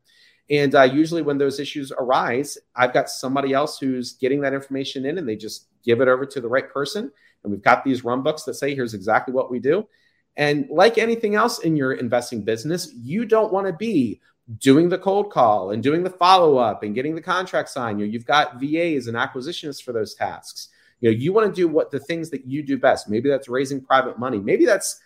[0.51, 5.07] And uh, usually, when those issues arise, I've got somebody else who's getting that information
[5.07, 7.11] in, and they just give it over to the right person.
[7.43, 9.89] And we've got these run books that say, here's exactly what we do.
[10.37, 14.21] And like anything else in your investing business, you don't want to be
[14.59, 18.01] doing the cold call and doing the follow up and getting the contract signed.
[18.01, 20.69] You've got VAs and acquisitionists for those tasks.
[21.01, 23.09] You know, you want to do what the things that you do best.
[23.09, 24.39] Maybe that's raising private money.
[24.39, 25.01] Maybe that's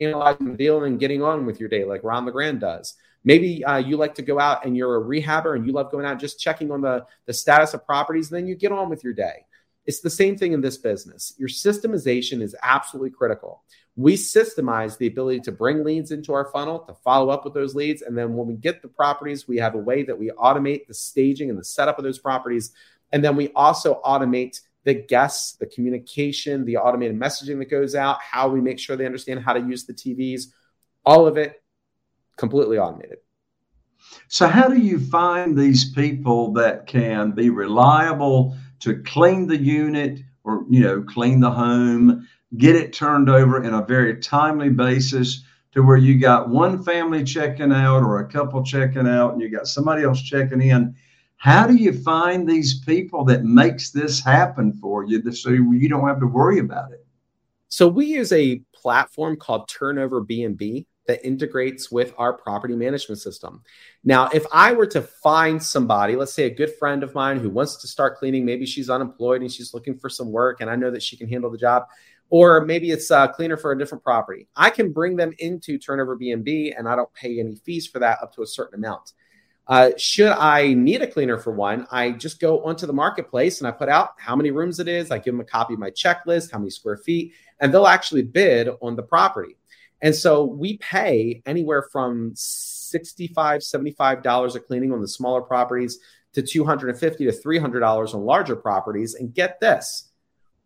[0.00, 2.94] analyzing the deal and getting on with your day, like Ron LeGrand does.
[3.26, 6.06] Maybe uh, you like to go out and you're a rehabber and you love going
[6.06, 8.30] out just checking on the, the status of properties.
[8.30, 9.44] and Then you get on with your day.
[9.84, 11.34] It's the same thing in this business.
[11.36, 13.64] Your systemization is absolutely critical.
[13.96, 17.74] We systemize the ability to bring leads into our funnel, to follow up with those
[17.74, 18.02] leads.
[18.02, 20.94] And then when we get the properties, we have a way that we automate the
[20.94, 22.72] staging and the setup of those properties.
[23.10, 28.20] And then we also automate the guests, the communication, the automated messaging that goes out,
[28.20, 30.52] how we make sure they understand how to use the TVs,
[31.04, 31.60] all of it
[32.36, 33.18] completely automated.
[34.28, 40.20] So, how do you find these people that can be reliable to clean the unit
[40.44, 45.42] or you know clean the home, get it turned over in a very timely basis
[45.72, 49.48] to where you got one family checking out or a couple checking out and you
[49.48, 50.94] got somebody else checking in?
[51.36, 56.08] How do you find these people that makes this happen for you so you don't
[56.08, 57.06] have to worry about it?
[57.68, 63.62] So we use a platform called Turnover B&B that integrates with our property management system.
[64.04, 67.50] Now, if I were to find somebody, let's say a good friend of mine who
[67.50, 70.76] wants to start cleaning, maybe she's unemployed and she's looking for some work, and I
[70.76, 71.84] know that she can handle the job,
[72.28, 74.48] or maybe it's a cleaner for a different property.
[74.56, 78.18] I can bring them into Turnover B&B, and I don't pay any fees for that
[78.22, 79.12] up to a certain amount.
[79.68, 83.66] Uh, should I need a cleaner for one, I just go onto the marketplace and
[83.66, 85.10] I put out how many rooms it is.
[85.10, 88.22] I give them a copy of my checklist, how many square feet, and they'll actually
[88.22, 89.56] bid on the property.
[90.02, 95.98] And so we pay anywhere from $65, $75 a cleaning on the smaller properties
[96.34, 99.14] to 250 to $300 on larger properties.
[99.14, 100.10] And get this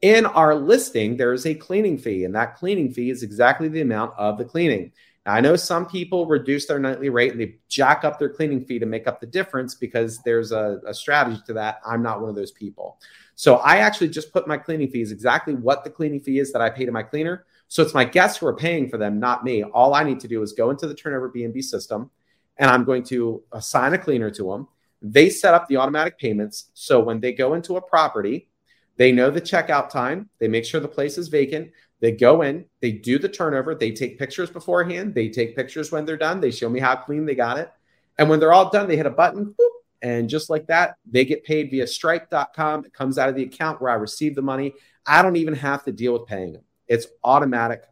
[0.02, 3.82] in our listing, there is a cleaning fee, and that cleaning fee is exactly the
[3.82, 4.92] amount of the cleaning.
[5.26, 8.64] Now, I know some people reduce their nightly rate and they jack up their cleaning
[8.64, 11.80] fee to make up the difference because there's a, a strategy to that.
[11.84, 12.98] I'm not one of those people.
[13.40, 16.60] So I actually just put my cleaning fees exactly what the cleaning fee is that
[16.60, 17.46] I pay to my cleaner.
[17.68, 19.62] So it's my guests who are paying for them, not me.
[19.62, 22.10] All I need to do is go into the turnover B&B system
[22.58, 24.68] and I'm going to assign a cleaner to them.
[25.00, 26.66] They set up the automatic payments.
[26.74, 28.50] So when they go into a property,
[28.98, 31.70] they know the checkout time, they make sure the place is vacant.
[32.00, 36.04] They go in, they do the turnover, they take pictures beforehand, they take pictures when
[36.04, 37.72] they're done, they show me how clean they got it.
[38.18, 39.69] And when they're all done, they hit a button, whoop,
[40.02, 42.84] and just like that, they get paid via stripe.com.
[42.84, 44.74] It comes out of the account where I receive the money.
[45.06, 46.62] I don't even have to deal with paying them.
[46.88, 47.82] It's automatic,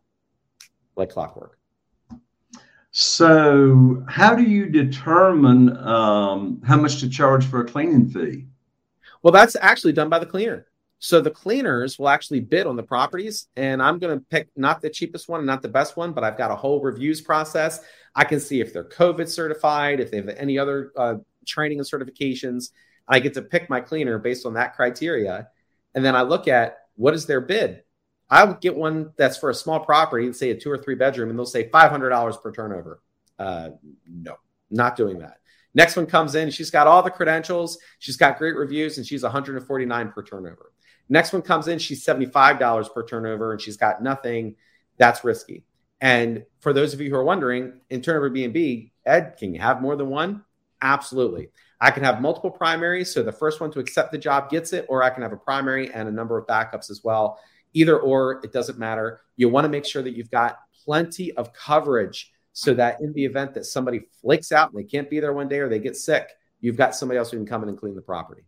[0.97, 1.59] like clockwork.
[2.91, 8.47] So, how do you determine um, how much to charge for a cleaning fee?
[9.23, 10.67] Well, that's actually done by the cleaner.
[11.01, 14.81] So the cleaners will actually bid on the properties, and I'm going to pick not
[14.83, 17.81] the cheapest one and not the best one, but I've got a whole reviews process.
[18.17, 21.15] I can see if they're COVID certified, if they have any other uh,
[21.49, 22.71] training and certifications.
[23.09, 25.49] I get to pick my cleaner based on that criteria,
[25.95, 27.83] and then I look at what is their bid.
[28.31, 31.31] I would get one that's for a small property, say a two or three bedroom,
[31.31, 33.01] and they'll say $500 per turnover.
[33.39, 33.71] Uh,
[34.07, 34.37] no,
[34.71, 35.39] not doing that.
[35.75, 39.23] Next one comes in, she's got all the credentials, she's got great reviews, and she's
[39.23, 40.73] 149 per turnover.
[41.09, 44.57] Next one comes in, she's $75 per turnover, and she's got nothing.
[44.99, 45.65] That's risky.
[46.01, 49.81] And for those of you who are wondering, in turnover B&B, Ed, can you have
[49.81, 50.45] more than one?
[50.83, 51.51] Absolutely.
[51.81, 54.87] I can have multiple primaries, so the first one to accept the job gets it,
[54.89, 57.39] or I can have a primary and a number of backups as well.
[57.73, 59.21] Either or, it doesn't matter.
[59.37, 63.25] You want to make sure that you've got plenty of coverage so that in the
[63.25, 65.97] event that somebody flakes out and they can't be there one day or they get
[65.97, 66.29] sick,
[66.61, 68.43] you've got somebody else who can come in and clean the property.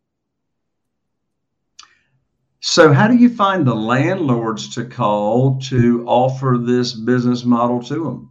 [2.58, 8.04] So, how do you find the landlords to call to offer this business model to
[8.04, 8.29] them?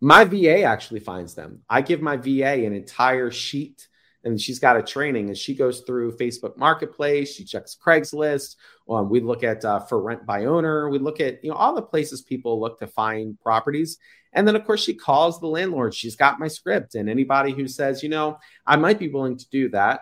[0.00, 1.62] My VA actually finds them.
[1.68, 3.88] I give my VA an entire sheet
[4.24, 7.34] and she's got a training and she goes through Facebook Marketplace.
[7.34, 8.56] She checks Craigslist.
[8.88, 10.88] Um, we look at uh, for rent by owner.
[10.88, 13.98] We look at you know all the places people look to find properties.
[14.32, 15.94] And then of course she calls the landlord.
[15.94, 19.48] She's got my script, and anybody who says you know I might be willing to
[19.50, 20.00] do that,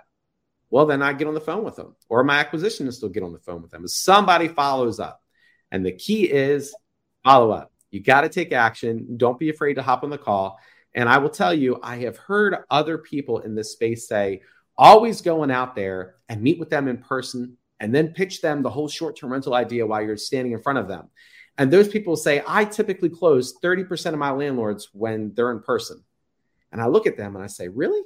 [0.70, 3.22] well then I get on the phone with them, or my acquisition is still get
[3.22, 3.86] on the phone with them.
[3.86, 5.22] Somebody follows up,
[5.70, 6.74] and the key is
[7.22, 7.72] follow up.
[7.96, 9.16] You got to take action.
[9.16, 10.60] Don't be afraid to hop on the call.
[10.94, 14.42] And I will tell you, I have heard other people in this space say,
[14.76, 18.68] always going out there and meet with them in person and then pitch them the
[18.68, 21.08] whole short term rental idea while you're standing in front of them.
[21.56, 26.04] And those people say, I typically close 30% of my landlords when they're in person.
[26.70, 28.02] And I look at them and I say, Really?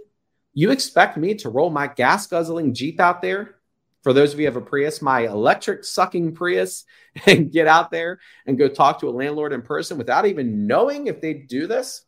[0.54, 3.56] You expect me to roll my gas guzzling Jeep out there
[4.02, 6.84] For those of you who have a Prius, my electric sucking Prius,
[7.26, 11.06] and get out there and go talk to a landlord in person without even knowing
[11.06, 12.04] if they do this?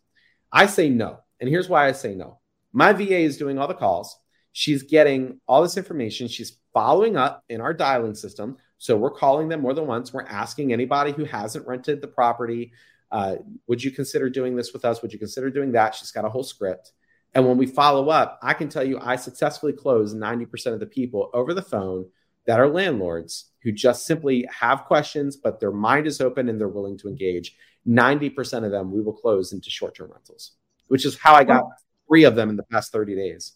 [0.53, 1.19] I say no.
[1.41, 2.39] And here's why I say no.
[2.73, 4.17] My VA is doing all the calls.
[4.53, 6.29] She's getting all this information.
[6.29, 8.59] She's following up in our dialing system.
[8.79, 10.13] So we're calling them more than once.
[10.13, 12.73] We're asking anybody who hasn't rented the property,
[13.13, 15.03] uh, would you consider doing this with us?
[15.03, 15.95] Would you consider doing that?
[15.95, 16.93] She's got a whole script.
[17.35, 20.87] And when we follow up, I can tell you I successfully close 90% of the
[20.87, 22.07] people over the phone
[22.47, 26.69] that are landlords who just simply have questions, but their mind is open and they're
[26.69, 27.57] willing to engage.
[27.89, 30.53] 90% of them we will close into short term rentals,
[30.89, 31.65] which is how I got
[32.09, 33.55] three of them in the past 30 days.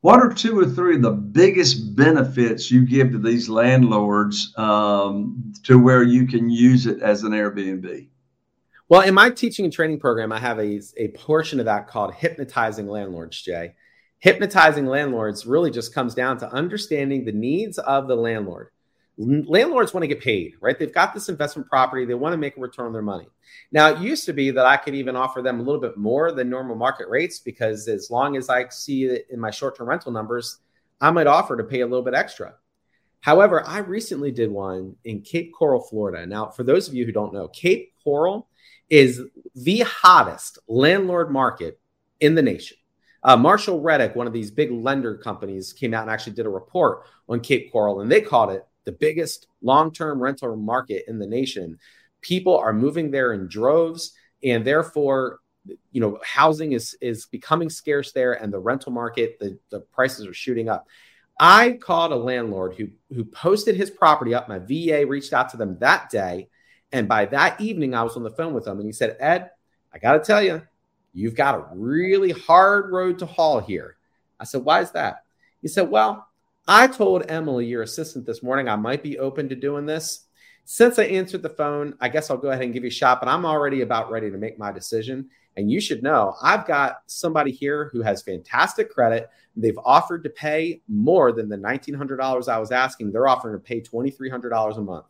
[0.00, 5.52] What are two or three of the biggest benefits you give to these landlords um,
[5.64, 8.08] to where you can use it as an Airbnb?
[8.88, 12.14] Well, in my teaching and training program, I have a, a portion of that called
[12.14, 13.74] hypnotizing landlords, Jay.
[14.20, 18.70] Hypnotizing landlords really just comes down to understanding the needs of the landlord
[19.18, 20.78] landlords want to get paid, right?
[20.78, 23.26] They've got this investment property, they want to make a return on their money.
[23.72, 26.30] Now, it used to be that I could even offer them a little bit more
[26.30, 29.88] than normal market rates because as long as I see it in my short term
[29.88, 30.58] rental numbers,
[31.00, 32.54] I might offer to pay a little bit extra.
[33.20, 36.24] However, I recently did one in Cape Coral, Florida.
[36.24, 38.48] Now, for those of you who don't know, Cape Coral
[38.90, 39.22] is
[39.54, 41.80] the hottest landlord market
[42.20, 42.76] in the nation.
[43.22, 46.50] Uh, Marshall Reddick, one of these big lender companies, came out and actually did a
[46.50, 51.18] report on Cape Coral, and they called it the biggest long term rental market in
[51.18, 51.78] the nation.
[52.20, 55.40] People are moving there in droves, and therefore,
[55.90, 60.26] you know, housing is is becoming scarce there, and the rental market, the, the prices
[60.26, 60.86] are shooting up.
[61.40, 64.48] I called a landlord who who posted his property up.
[64.48, 66.48] My VA reached out to them that day,
[66.92, 69.50] and by that evening, I was on the phone with him, and he said, "Ed,
[69.92, 70.62] I got to tell you,
[71.12, 73.96] you've got a really hard road to haul here."
[74.40, 75.24] I said, "Why is that?"
[75.60, 76.28] He said, "Well,
[76.66, 80.26] I told Emily, your assistant, this morning I might be open to doing this.
[80.66, 83.20] Since I answered the phone, I guess I'll go ahead and give you a shot,
[83.20, 85.30] but I'm already about ready to make my decision.
[85.56, 89.30] And you should know I've got somebody here who has fantastic credit.
[89.56, 93.12] They've offered to pay more than the $1,900 I was asking.
[93.12, 95.06] They're offering to pay $2,300 a month.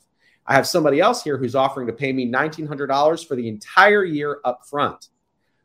[0.49, 4.41] I have somebody else here who's offering to pay me $1,900 for the entire year
[4.47, 5.09] up front.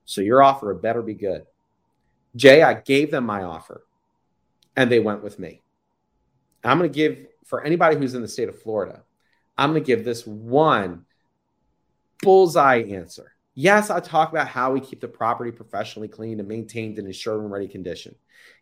[0.04, 1.46] So your offer better be good.
[2.36, 3.86] Jay, I gave them my offer
[4.76, 5.62] and they went with me.
[6.66, 9.04] I'm going to give for anybody who's in the state of Florida,
[9.58, 11.06] I'm going to give this one
[12.22, 13.33] bullseye answer.
[13.56, 17.14] Yes, I talk about how we keep the property professionally cleaned and maintained in a
[17.14, 18.16] showroom ready condition.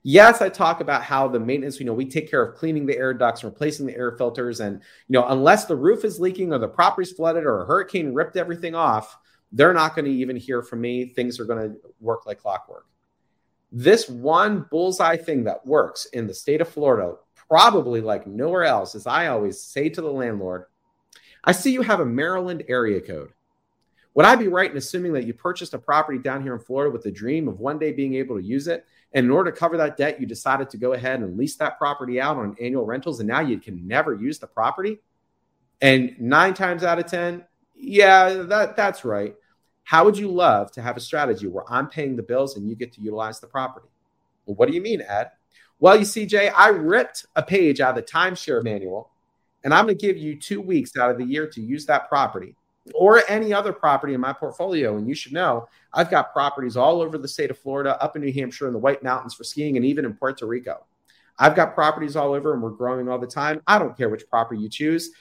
[0.04, 2.97] Yes, I talk about how the maintenance, you know, we take care of cleaning the
[2.97, 4.60] air ducts, replacing the air filters.
[4.60, 8.13] And, you know, unless the roof is leaking or the property's flooded or a hurricane
[8.13, 9.17] ripped everything off,
[9.54, 11.06] they're not going to even hear from me.
[11.06, 12.86] Things are going to work like clockwork.
[13.71, 17.15] This one bullseye thing that works in the state of Florida
[17.47, 20.65] probably like nowhere else, as I always say to the landlord,
[21.43, 23.32] I see you have a Maryland area code.
[24.13, 26.91] Would I be right in assuming that you purchased a property down here in Florida
[26.91, 28.86] with the dream of one day being able to use it?
[29.13, 31.78] And in order to cover that debt, you decided to go ahead and lease that
[31.78, 35.00] property out on annual rentals, and now you can never use the property?
[35.82, 37.45] And nine times out of 10,
[37.76, 39.36] yeah, that, that's right.
[39.84, 42.76] How would you love to have a strategy where I'm paying the bills and you
[42.76, 43.88] get to utilize the property?
[44.45, 45.32] Well, what do you mean, Ed?
[45.80, 49.10] Well, you see, Jay, I ripped a page out of the timeshare manual,
[49.63, 52.08] and I'm going to give you two weeks out of the year to use that
[52.08, 52.56] property
[52.94, 54.98] or any other property in my portfolio.
[54.98, 58.22] And you should know I've got properties all over the state of Florida, up in
[58.22, 60.86] New Hampshire, in the White Mountains for skiing, and even in Puerto Rico.
[61.38, 63.62] I've got properties all over, and we're growing all the time.
[63.67, 65.12] I don't care which property you choose.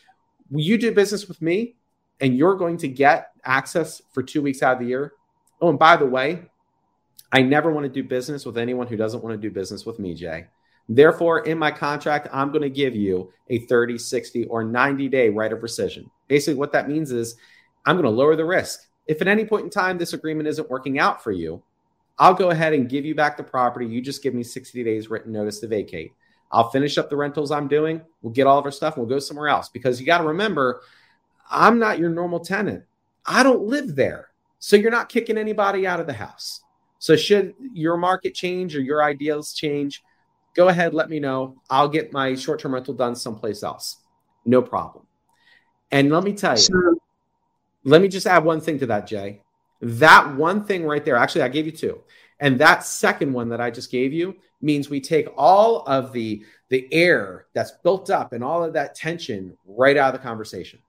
[0.51, 1.77] You do business with me,
[2.21, 5.13] and you're going to get access for two weeks out of the year.
[5.61, 6.43] Oh, and by the way,
[7.33, 9.99] I never want to do business with anyone who doesn't want to do business with
[9.99, 10.47] me, Jay.
[10.89, 15.29] Therefore, in my contract, I'm going to give you a 30, 60, or 90 day
[15.29, 16.11] right of rescission.
[16.31, 17.35] Basically, what that means is
[17.85, 18.87] I'm going to lower the risk.
[19.09, 21.61] If at any point in time this agreement isn't working out for you,
[22.21, 23.85] I'll go ahead and give you back the property.
[23.87, 26.13] You just give me 60 days written notice to vacate.
[26.53, 28.01] I'll finish up the rentals I'm doing.
[28.23, 30.25] We'll get all of our stuff and we'll go somewhere else because you got to
[30.29, 30.83] remember,
[31.51, 32.85] I'm not your normal tenant.
[33.27, 34.29] I don't live there.
[34.61, 36.61] So you're not kicking anybody out of the house.
[37.01, 40.05] So should your market change or your ideals change,
[40.55, 41.57] go ahead, let me know.
[41.71, 43.97] I'll get my short term rental done someplace else.
[44.45, 45.07] No problem.
[45.91, 46.97] And let me tell you, sure.
[47.85, 49.43] let me just add one thing to that, Jay.
[49.81, 52.01] That one thing right there, actually, I gave you two.
[52.39, 56.45] And that second one that I just gave you means we take all of the,
[56.69, 60.81] the air that's built up and all of that tension right out of the conversation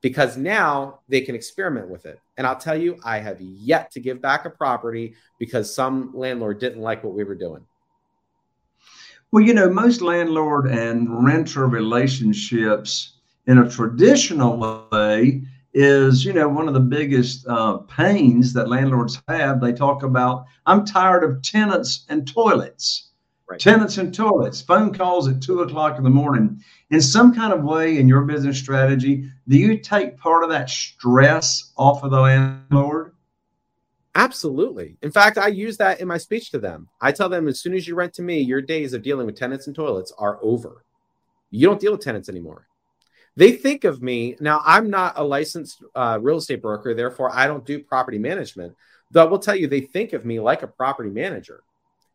[0.00, 2.20] because now they can experiment with it.
[2.36, 6.60] And I'll tell you, I have yet to give back a property because some landlord
[6.60, 7.64] didn't like what we were doing.
[9.32, 13.15] Well, you know, most landlord and renter relationships
[13.46, 15.42] in a traditional way
[15.72, 19.60] is, you know, one of the biggest uh, pains that landlords have.
[19.60, 23.10] They talk about, I'm tired of tenants and toilets.
[23.48, 23.60] Right.
[23.60, 26.60] Tenants and toilets, phone calls at two o'clock in the morning.
[26.90, 30.68] In some kind of way, in your business strategy, do you take part of that
[30.68, 33.12] stress off of the landlord?
[34.16, 34.96] Absolutely.
[35.02, 36.88] In fact, I use that in my speech to them.
[37.00, 39.36] I tell them as soon as you rent to me, your days of dealing with
[39.36, 40.84] tenants and toilets are over.
[41.50, 42.66] You don't deal with tenants anymore.
[43.36, 44.62] They think of me now.
[44.64, 48.74] I'm not a licensed uh, real estate broker, therefore, I don't do property management.
[49.10, 51.62] Though I will tell you, they think of me like a property manager.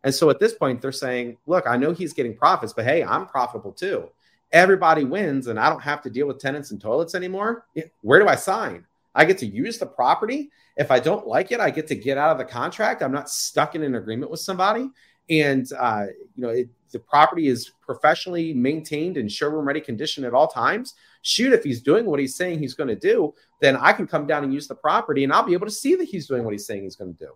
[0.04, 3.04] And so at this point, they're saying, look, I know he's getting profits, but hey,
[3.04, 4.10] I'm profitable too.
[4.52, 7.66] Everybody wins, and I don't have to deal with tenants and toilets anymore.
[8.02, 8.86] Where do I sign?
[9.14, 10.50] I get to use the property.
[10.76, 13.04] If I don't like it, I get to get out of the contract.
[13.04, 14.90] I'm not stuck in an agreement with somebody.
[15.30, 16.06] And, uh,
[16.36, 20.94] you know, it, the property is professionally maintained in showroom ready condition at all times.
[21.22, 24.28] Shoot, if he's doing what he's saying he's going to do, then I can come
[24.28, 26.52] down and use the property and I'll be able to see that he's doing what
[26.52, 27.32] he's saying he's going to do.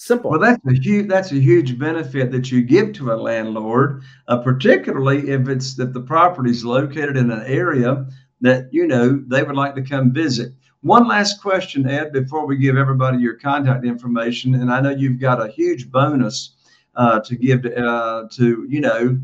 [0.00, 0.30] Simple.
[0.30, 4.38] Well, that's a huge that's a huge benefit that you give to a landlord, uh,
[4.38, 8.06] particularly if it's if the property is located in an area
[8.40, 10.52] that you know they would like to come visit.
[10.82, 15.18] One last question, Ed, before we give everybody your contact information, and I know you've
[15.18, 16.54] got a huge bonus
[16.94, 19.18] uh, to give to, uh, to you know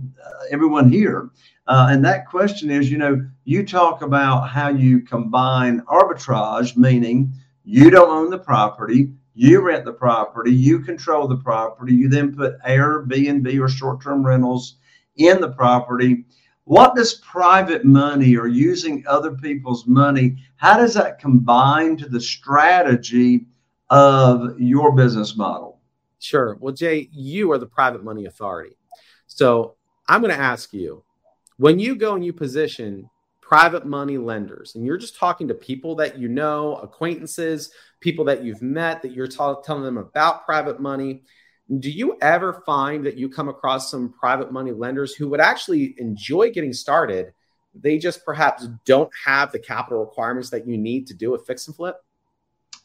[0.50, 1.30] everyone here.
[1.66, 7.32] Uh, and that question is, you know, you talk about how you combine arbitrage, meaning
[7.64, 12.34] you don't own the property, you rent the property, you control the property, you then
[12.34, 14.76] put Airbnb or short-term rentals
[15.16, 16.24] in the property.
[16.64, 22.20] What does private money or using other people's money, how does that combine to the
[22.20, 23.46] strategy
[23.90, 25.73] of your business model?
[26.24, 26.56] Sure.
[26.58, 28.78] Well, Jay, you are the private money authority.
[29.26, 29.74] So
[30.08, 31.04] I'm going to ask you
[31.58, 33.10] when you go and you position
[33.42, 38.42] private money lenders and you're just talking to people that you know, acquaintances, people that
[38.42, 41.24] you've met, that you're t- telling them about private money,
[41.78, 45.94] do you ever find that you come across some private money lenders who would actually
[45.98, 47.34] enjoy getting started?
[47.74, 51.66] They just perhaps don't have the capital requirements that you need to do a fix
[51.66, 51.96] and flip?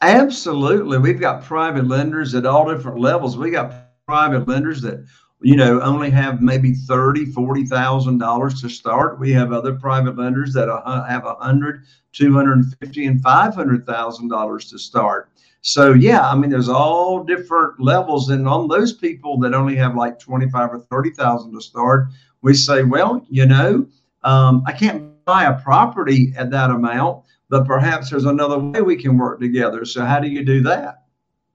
[0.02, 0.98] Absolutely.
[0.98, 3.38] We've got private lenders at all different levels.
[3.38, 3.74] We got
[4.08, 5.06] private lenders that
[5.42, 9.20] you know only have maybe thirty, forty thousand dollars to start.
[9.20, 10.70] We have other private lenders that
[11.10, 11.84] have a hundred,
[12.14, 15.32] two hundred and fifty, and five hundred thousand dollars to start.
[15.62, 19.96] So yeah, I mean, there's all different levels, and on those people that only have
[19.96, 22.08] like twenty-five or thirty thousand to start,
[22.42, 23.86] we say, well, you know,
[24.24, 28.96] um, I can't buy a property at that amount, but perhaps there's another way we
[28.96, 29.84] can work together.
[29.86, 31.04] So how do you do that?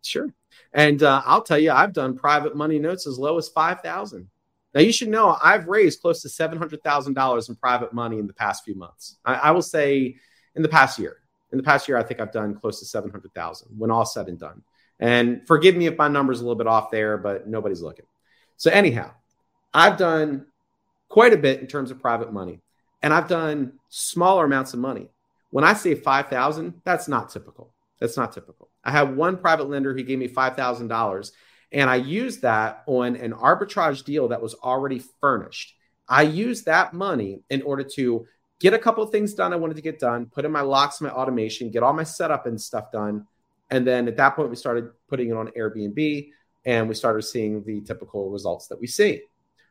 [0.02, 0.28] Sure.
[0.72, 4.28] And uh, I'll tell you, I've done private money notes as low as five thousand.
[4.74, 8.18] Now you should know I've raised close to seven hundred thousand dollars in private money
[8.18, 9.16] in the past few months.
[9.24, 10.16] I, I, will say
[10.56, 11.18] in the past year.
[11.52, 14.04] In the past year, I think I've done close to seven hundred thousand when all
[14.04, 14.62] said and done.
[14.98, 18.06] And forgive me if my number's a little bit off there, but nobody's looking.
[18.56, 19.12] So anyhow,
[19.72, 20.46] I've done
[21.08, 22.60] quite a bit in terms of private money,
[23.00, 25.08] and I've done smaller amounts of money.
[25.54, 27.72] When I say 5,000, that's not typical.
[28.00, 28.70] That's not typical.
[28.82, 31.30] I have one private lender who gave me $5,000
[31.70, 35.76] and I used that on an arbitrage deal that was already furnished.
[36.08, 38.26] I used that money in order to
[38.58, 41.00] get a couple of things done I wanted to get done, put in my locks,
[41.00, 43.24] my automation, get all my setup and stuff done.
[43.70, 46.30] And then at that point, we started putting it on Airbnb
[46.64, 49.22] and we started seeing the typical results that we see.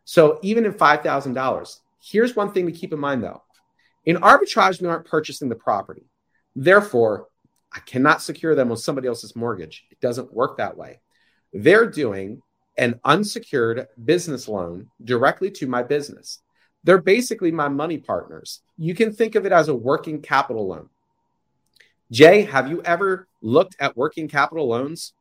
[0.05, 3.41] So even in $5,000, here's one thing to keep in mind though
[4.06, 6.06] in arbitrage, we aren't purchasing the property.
[6.56, 7.28] Therefore,
[7.74, 9.86] I cannot secure them on somebody else's mortgage.
[9.89, 10.99] It doesn't work that way.
[11.54, 12.41] They're doing
[12.78, 16.39] an unsecured business loan directly to my business.
[16.84, 18.62] They're basically my money partners.
[18.78, 20.89] You can think of it as a working capital loan.
[22.12, 25.14] Jay, have you ever looked at working capital loans?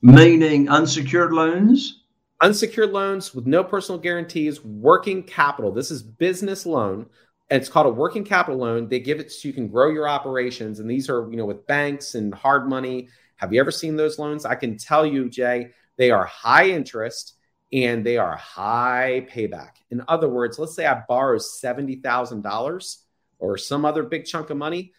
[0.00, 1.99] Meaning unsecured loans?
[2.40, 5.72] Unsecured loans with no personal guarantees, working capital.
[5.72, 7.06] This is business loan.
[7.50, 8.88] And it's called a working capital loan.
[8.88, 10.78] They give it so you can grow your operations.
[10.78, 13.08] And these are, you know, with banks and hard money.
[13.36, 14.44] Have you ever seen those loans?
[14.44, 17.34] I can tell you, Jay, they are high interest
[17.72, 19.76] and they are high payback.
[19.90, 22.96] In other words, let's say I borrow $70,000
[23.38, 24.92] or some other big chunk of money.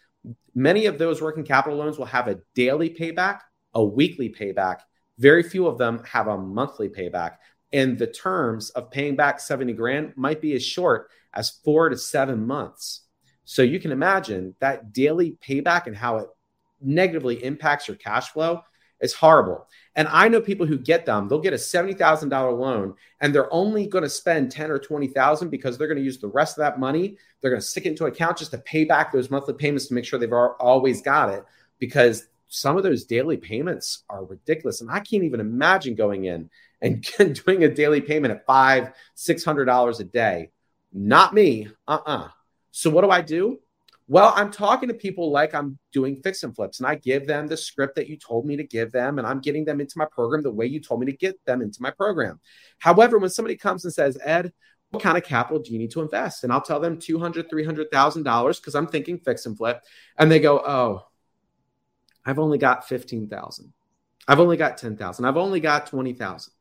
[0.54, 3.40] Many of those working capital loans will have a daily payback,
[3.74, 4.80] a weekly payback,
[5.18, 7.36] very few of them have a monthly payback.
[7.72, 11.96] And the terms of paying back 70 grand might be as short as four to
[11.96, 13.02] seven months.
[13.44, 16.28] So you can imagine that daily payback and how it
[16.80, 18.62] negatively impacts your cash flow.
[19.00, 19.66] is horrible.
[19.96, 23.86] And I know people who get them, they'll get a $70,000 loan and they're only
[23.86, 26.78] going to spend 10 or 20,000 because they're going to use the rest of that
[26.78, 27.16] money.
[27.40, 29.88] They're going to stick it into an account just to pay back those monthly payments
[29.88, 31.44] to make sure they've always got it
[31.80, 34.82] because some of those daily payments are ridiculous.
[34.82, 36.50] And I can't even imagine going in
[36.82, 37.02] and
[37.46, 40.50] doing a daily payment at five, six hundred dollars a day.
[40.92, 41.68] Not me.
[41.88, 42.28] Uh-uh.
[42.70, 43.58] So what do I do?
[44.06, 47.46] Well, I'm talking to people like I'm doing fix and flips, and I give them
[47.46, 50.04] the script that you told me to give them, and I'm getting them into my
[50.04, 52.38] program the way you told me to get them into my program.
[52.78, 54.52] However, when somebody comes and says, Ed,
[54.90, 56.44] what kind of capital do you need to invest?
[56.44, 59.82] And I'll tell them $200,000, $300,000 because I'm thinking fix and flip.
[60.18, 61.06] And they go, oh,
[62.24, 63.72] I've only got 15,000.
[64.28, 65.24] I've only got 10,000.
[65.24, 66.52] I've only got 20,000.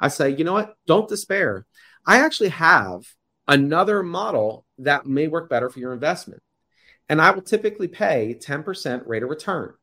[0.00, 0.76] I say, you know what?
[0.86, 1.66] Don't despair.
[2.06, 3.02] I actually have
[3.46, 6.42] another model that may work better for your investment.
[7.08, 9.74] And I will typically pay 10% rate of return.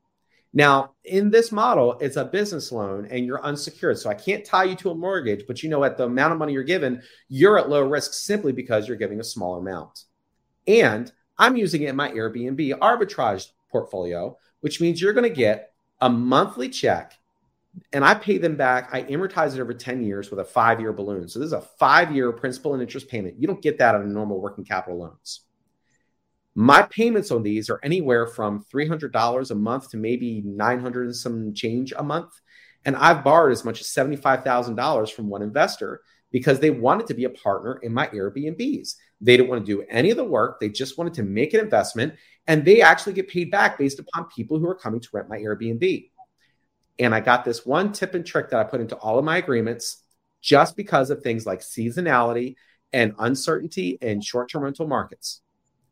[0.54, 4.00] Now, in this model, it's a business loan and you're unsecured.
[4.00, 6.40] So I can't tie you to a mortgage, but you know, at the amount of
[6.40, 10.04] money you're given, you're at low risk simply because you're giving a smaller amount.
[10.68, 15.74] And I'm using it in my Airbnb arbitrage portfolio, which means you're going to get
[16.00, 17.14] a monthly check
[17.94, 18.90] and I pay them back.
[18.92, 21.28] I amortize it over 10 years with a five year balloon.
[21.28, 23.36] So this is a five year principal and interest payment.
[23.40, 25.42] You don't get that on normal working capital loans.
[26.54, 31.54] My payments on these are anywhere from $300 a month to maybe 900 and some
[31.54, 32.34] change a month.
[32.84, 36.02] And I've borrowed as much as $75,000 from one investor
[36.32, 38.96] because they wanted to be a partner in my Airbnbs.
[39.22, 40.60] They didn't want to do any of the work.
[40.60, 42.16] They just wanted to make an investment
[42.48, 45.38] and they actually get paid back based upon people who are coming to rent my
[45.38, 46.10] Airbnb.
[47.00, 49.38] And I got this one tip and trick that I put into all of my
[49.38, 50.04] agreements
[50.42, 52.56] just because of things like seasonality
[52.94, 55.42] and uncertainty in short term rental markets.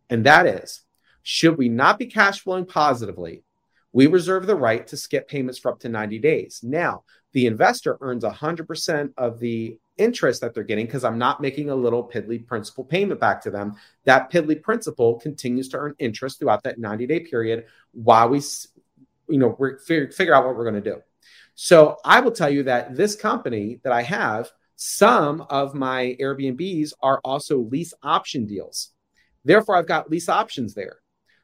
[0.10, 0.82] And that is,
[1.24, 3.43] should we not be cash flowing positively,
[3.91, 6.60] we reserve the right to skip payments for up to 90 days.
[6.64, 11.70] Now, the investor earns 100% of the interest that they're getting because I'm not making
[11.70, 13.76] a little piddly principal payment back to them.
[14.06, 18.41] That piddly principal continues to earn interest throughout that 90 day period while we
[19.30, 21.02] you know, we're figure, figure out what we're going to do.
[21.56, 26.93] So I will tell you that this company that I have, some of my Airbnbs
[27.02, 28.91] are also lease option deals.
[29.45, 30.97] Therefore, I've got lease options there.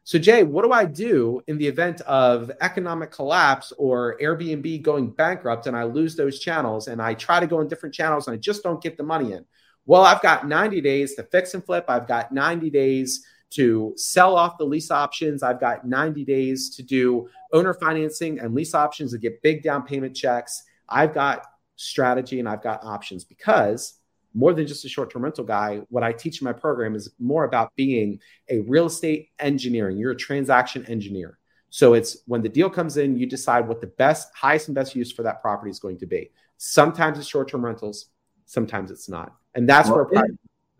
[0.07, 5.09] So, Jay, what do I do in the event of economic collapse or Airbnb going
[5.09, 8.35] bankrupt and I lose those channels and I try to go in different channels and
[8.35, 9.43] I just don't get the money in?
[9.87, 11.85] Well, I've got 90 days to fix and flip.
[11.87, 13.25] I've got 90 days
[13.55, 15.41] to sell off the lease options.
[15.41, 19.87] I've got 90 days to do owner financing and lease options to get big down
[19.87, 20.65] payment checks.
[20.87, 21.47] I've got
[21.77, 23.95] strategy and I've got options because
[24.35, 27.09] more than just a short term rental guy, what I teach in my program is
[27.17, 28.19] more about being
[28.49, 29.97] a real estate engineering.
[29.97, 31.39] You're a transaction engineer.
[31.69, 34.95] So it's when the deal comes in, you decide what the best, highest and best
[34.95, 36.31] use for that property is going to be.
[36.57, 38.07] Sometimes it's short term rentals,
[38.45, 39.33] sometimes it's not.
[39.55, 40.25] And that's well, where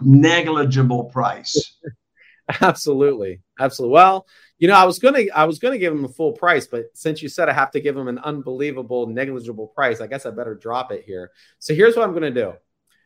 [0.00, 1.78] negligible price.
[2.60, 3.94] absolutely, absolutely.
[3.94, 4.26] Well,
[4.58, 7.22] you know, I was gonna, I was gonna give them a full price, but since
[7.22, 10.54] you said I have to give them an unbelievable, negligible price, I guess I better
[10.54, 11.30] drop it here.
[11.58, 12.52] So here's what I'm gonna do.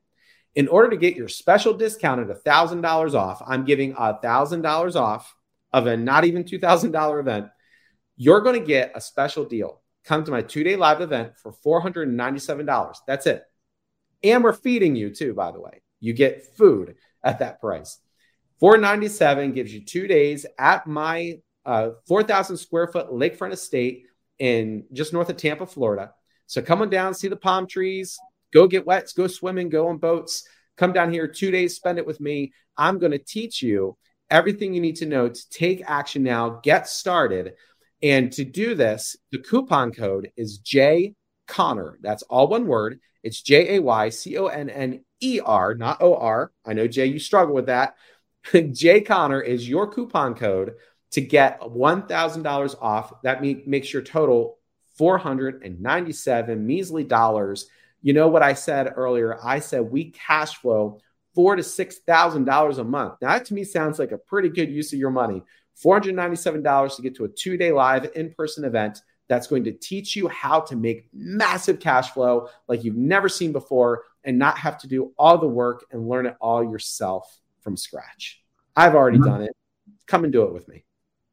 [0.59, 5.37] In order to get your special discount at $1,000 off, I'm giving $1,000 off
[5.73, 7.47] of a not even $2,000 event.
[8.17, 9.83] You're going to get a special deal.
[10.05, 12.97] Come to my two day live event for $497.
[13.07, 13.45] That's it.
[14.25, 15.81] And we're feeding you too, by the way.
[16.01, 18.01] You get food at that price.
[18.59, 24.07] 497 gives you two days at my uh, 4,000 square foot lakefront estate
[24.41, 26.15] in just north of Tampa, Florida.
[26.49, 28.19] So come on down, see the palm trees,
[28.53, 30.47] go get wet, go swimming, go on boats.
[30.77, 32.53] Come down here two days, spend it with me.
[32.77, 33.97] I'm going to teach you
[34.31, 37.55] everything you need to know to take action now, get started.
[38.03, 41.15] And to do this, the coupon code is Jay
[41.49, 41.99] Conner.
[42.01, 43.01] That's all one word.
[43.25, 46.53] It's J A Y C O N N E R, not O R.
[46.65, 47.97] I know, Jay, you struggle with that.
[48.73, 50.75] Jay Conner is your coupon code
[51.13, 53.13] to get $1,000 off.
[53.23, 54.59] That makes your total
[54.97, 57.67] 497 measly dollars.
[58.03, 59.39] You know what I said earlier?
[59.43, 61.01] I said we cash flow
[61.35, 63.15] four to six thousand dollars a month.
[63.21, 65.43] Now that to me sounds like a pretty good use of your money.
[65.83, 70.61] $497 to get to a two-day live in-person event that's going to teach you how
[70.61, 75.13] to make massive cash flow like you've never seen before and not have to do
[75.19, 78.43] all the work and learn it all yourself from scratch.
[78.75, 79.31] I've already mm-hmm.
[79.31, 79.57] done it.
[80.07, 80.85] Come and do it with me.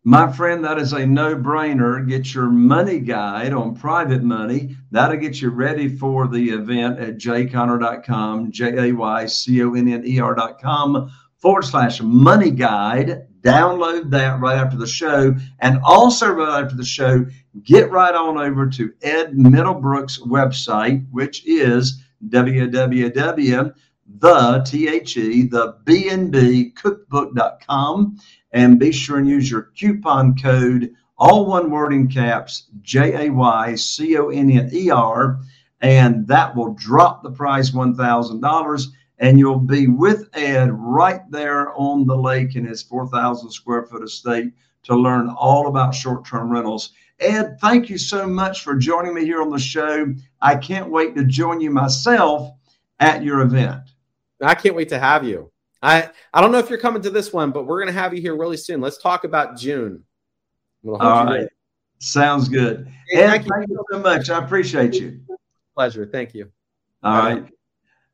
[0.07, 2.07] My friend, that is a no brainer.
[2.07, 4.77] Get your money guide on private money.
[4.91, 9.87] That'll get you ready for the event at jayconner.com, J A Y C O N
[9.87, 13.25] N E R.com forward slash money guide.
[13.41, 15.33] Download that right after the show.
[15.57, 17.25] And also, right after the show,
[17.63, 23.73] get right on over to Ed Middlebrook's website, which is www
[24.05, 28.19] the T-H-E, the B&B cookbook.com
[28.51, 33.39] and be sure and use your coupon code, all one word in caps, J-A-Y-C-O-N-N-E-R,
[35.81, 38.85] and that will drop the price $1,000
[39.19, 44.03] and you'll be with Ed right there on the lake in his 4,000 square foot
[44.03, 44.51] estate
[44.83, 46.91] to learn all about short-term rentals.
[47.19, 50.13] Ed, thank you so much for joining me here on the show.
[50.41, 52.51] I can't wait to join you myself
[52.99, 53.84] at your event.
[54.41, 55.51] I can't wait to have you.
[55.81, 58.13] I I don't know if you're coming to this one, but we're going to have
[58.13, 58.81] you here really soon.
[58.81, 60.03] Let's talk about June.
[60.87, 61.47] All right.
[61.99, 62.87] Sounds good.
[63.09, 64.29] Hey, thank, thank you so much.
[64.29, 65.21] I appreciate you.
[65.73, 66.05] Pleasure.
[66.05, 66.51] Thank you.
[67.03, 67.45] All right.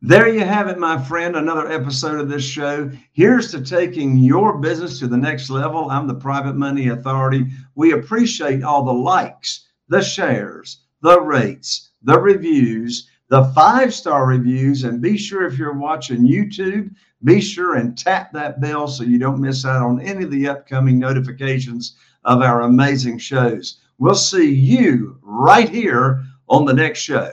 [0.04, 1.36] There you have it, my friend.
[1.36, 2.90] Another episode of this show.
[3.14, 5.92] Here's to taking your business to the next level.
[5.92, 7.48] I'm the Private Money Authority.
[7.76, 14.84] We appreciate all the likes, the shares, the rates, the reviews the five star reviews.
[14.84, 19.18] And be sure if you're watching YouTube, be sure and tap that bell so you
[19.18, 23.78] don't miss out on any of the upcoming notifications of our amazing shows.
[24.00, 27.32] We'll see you right here on the next show.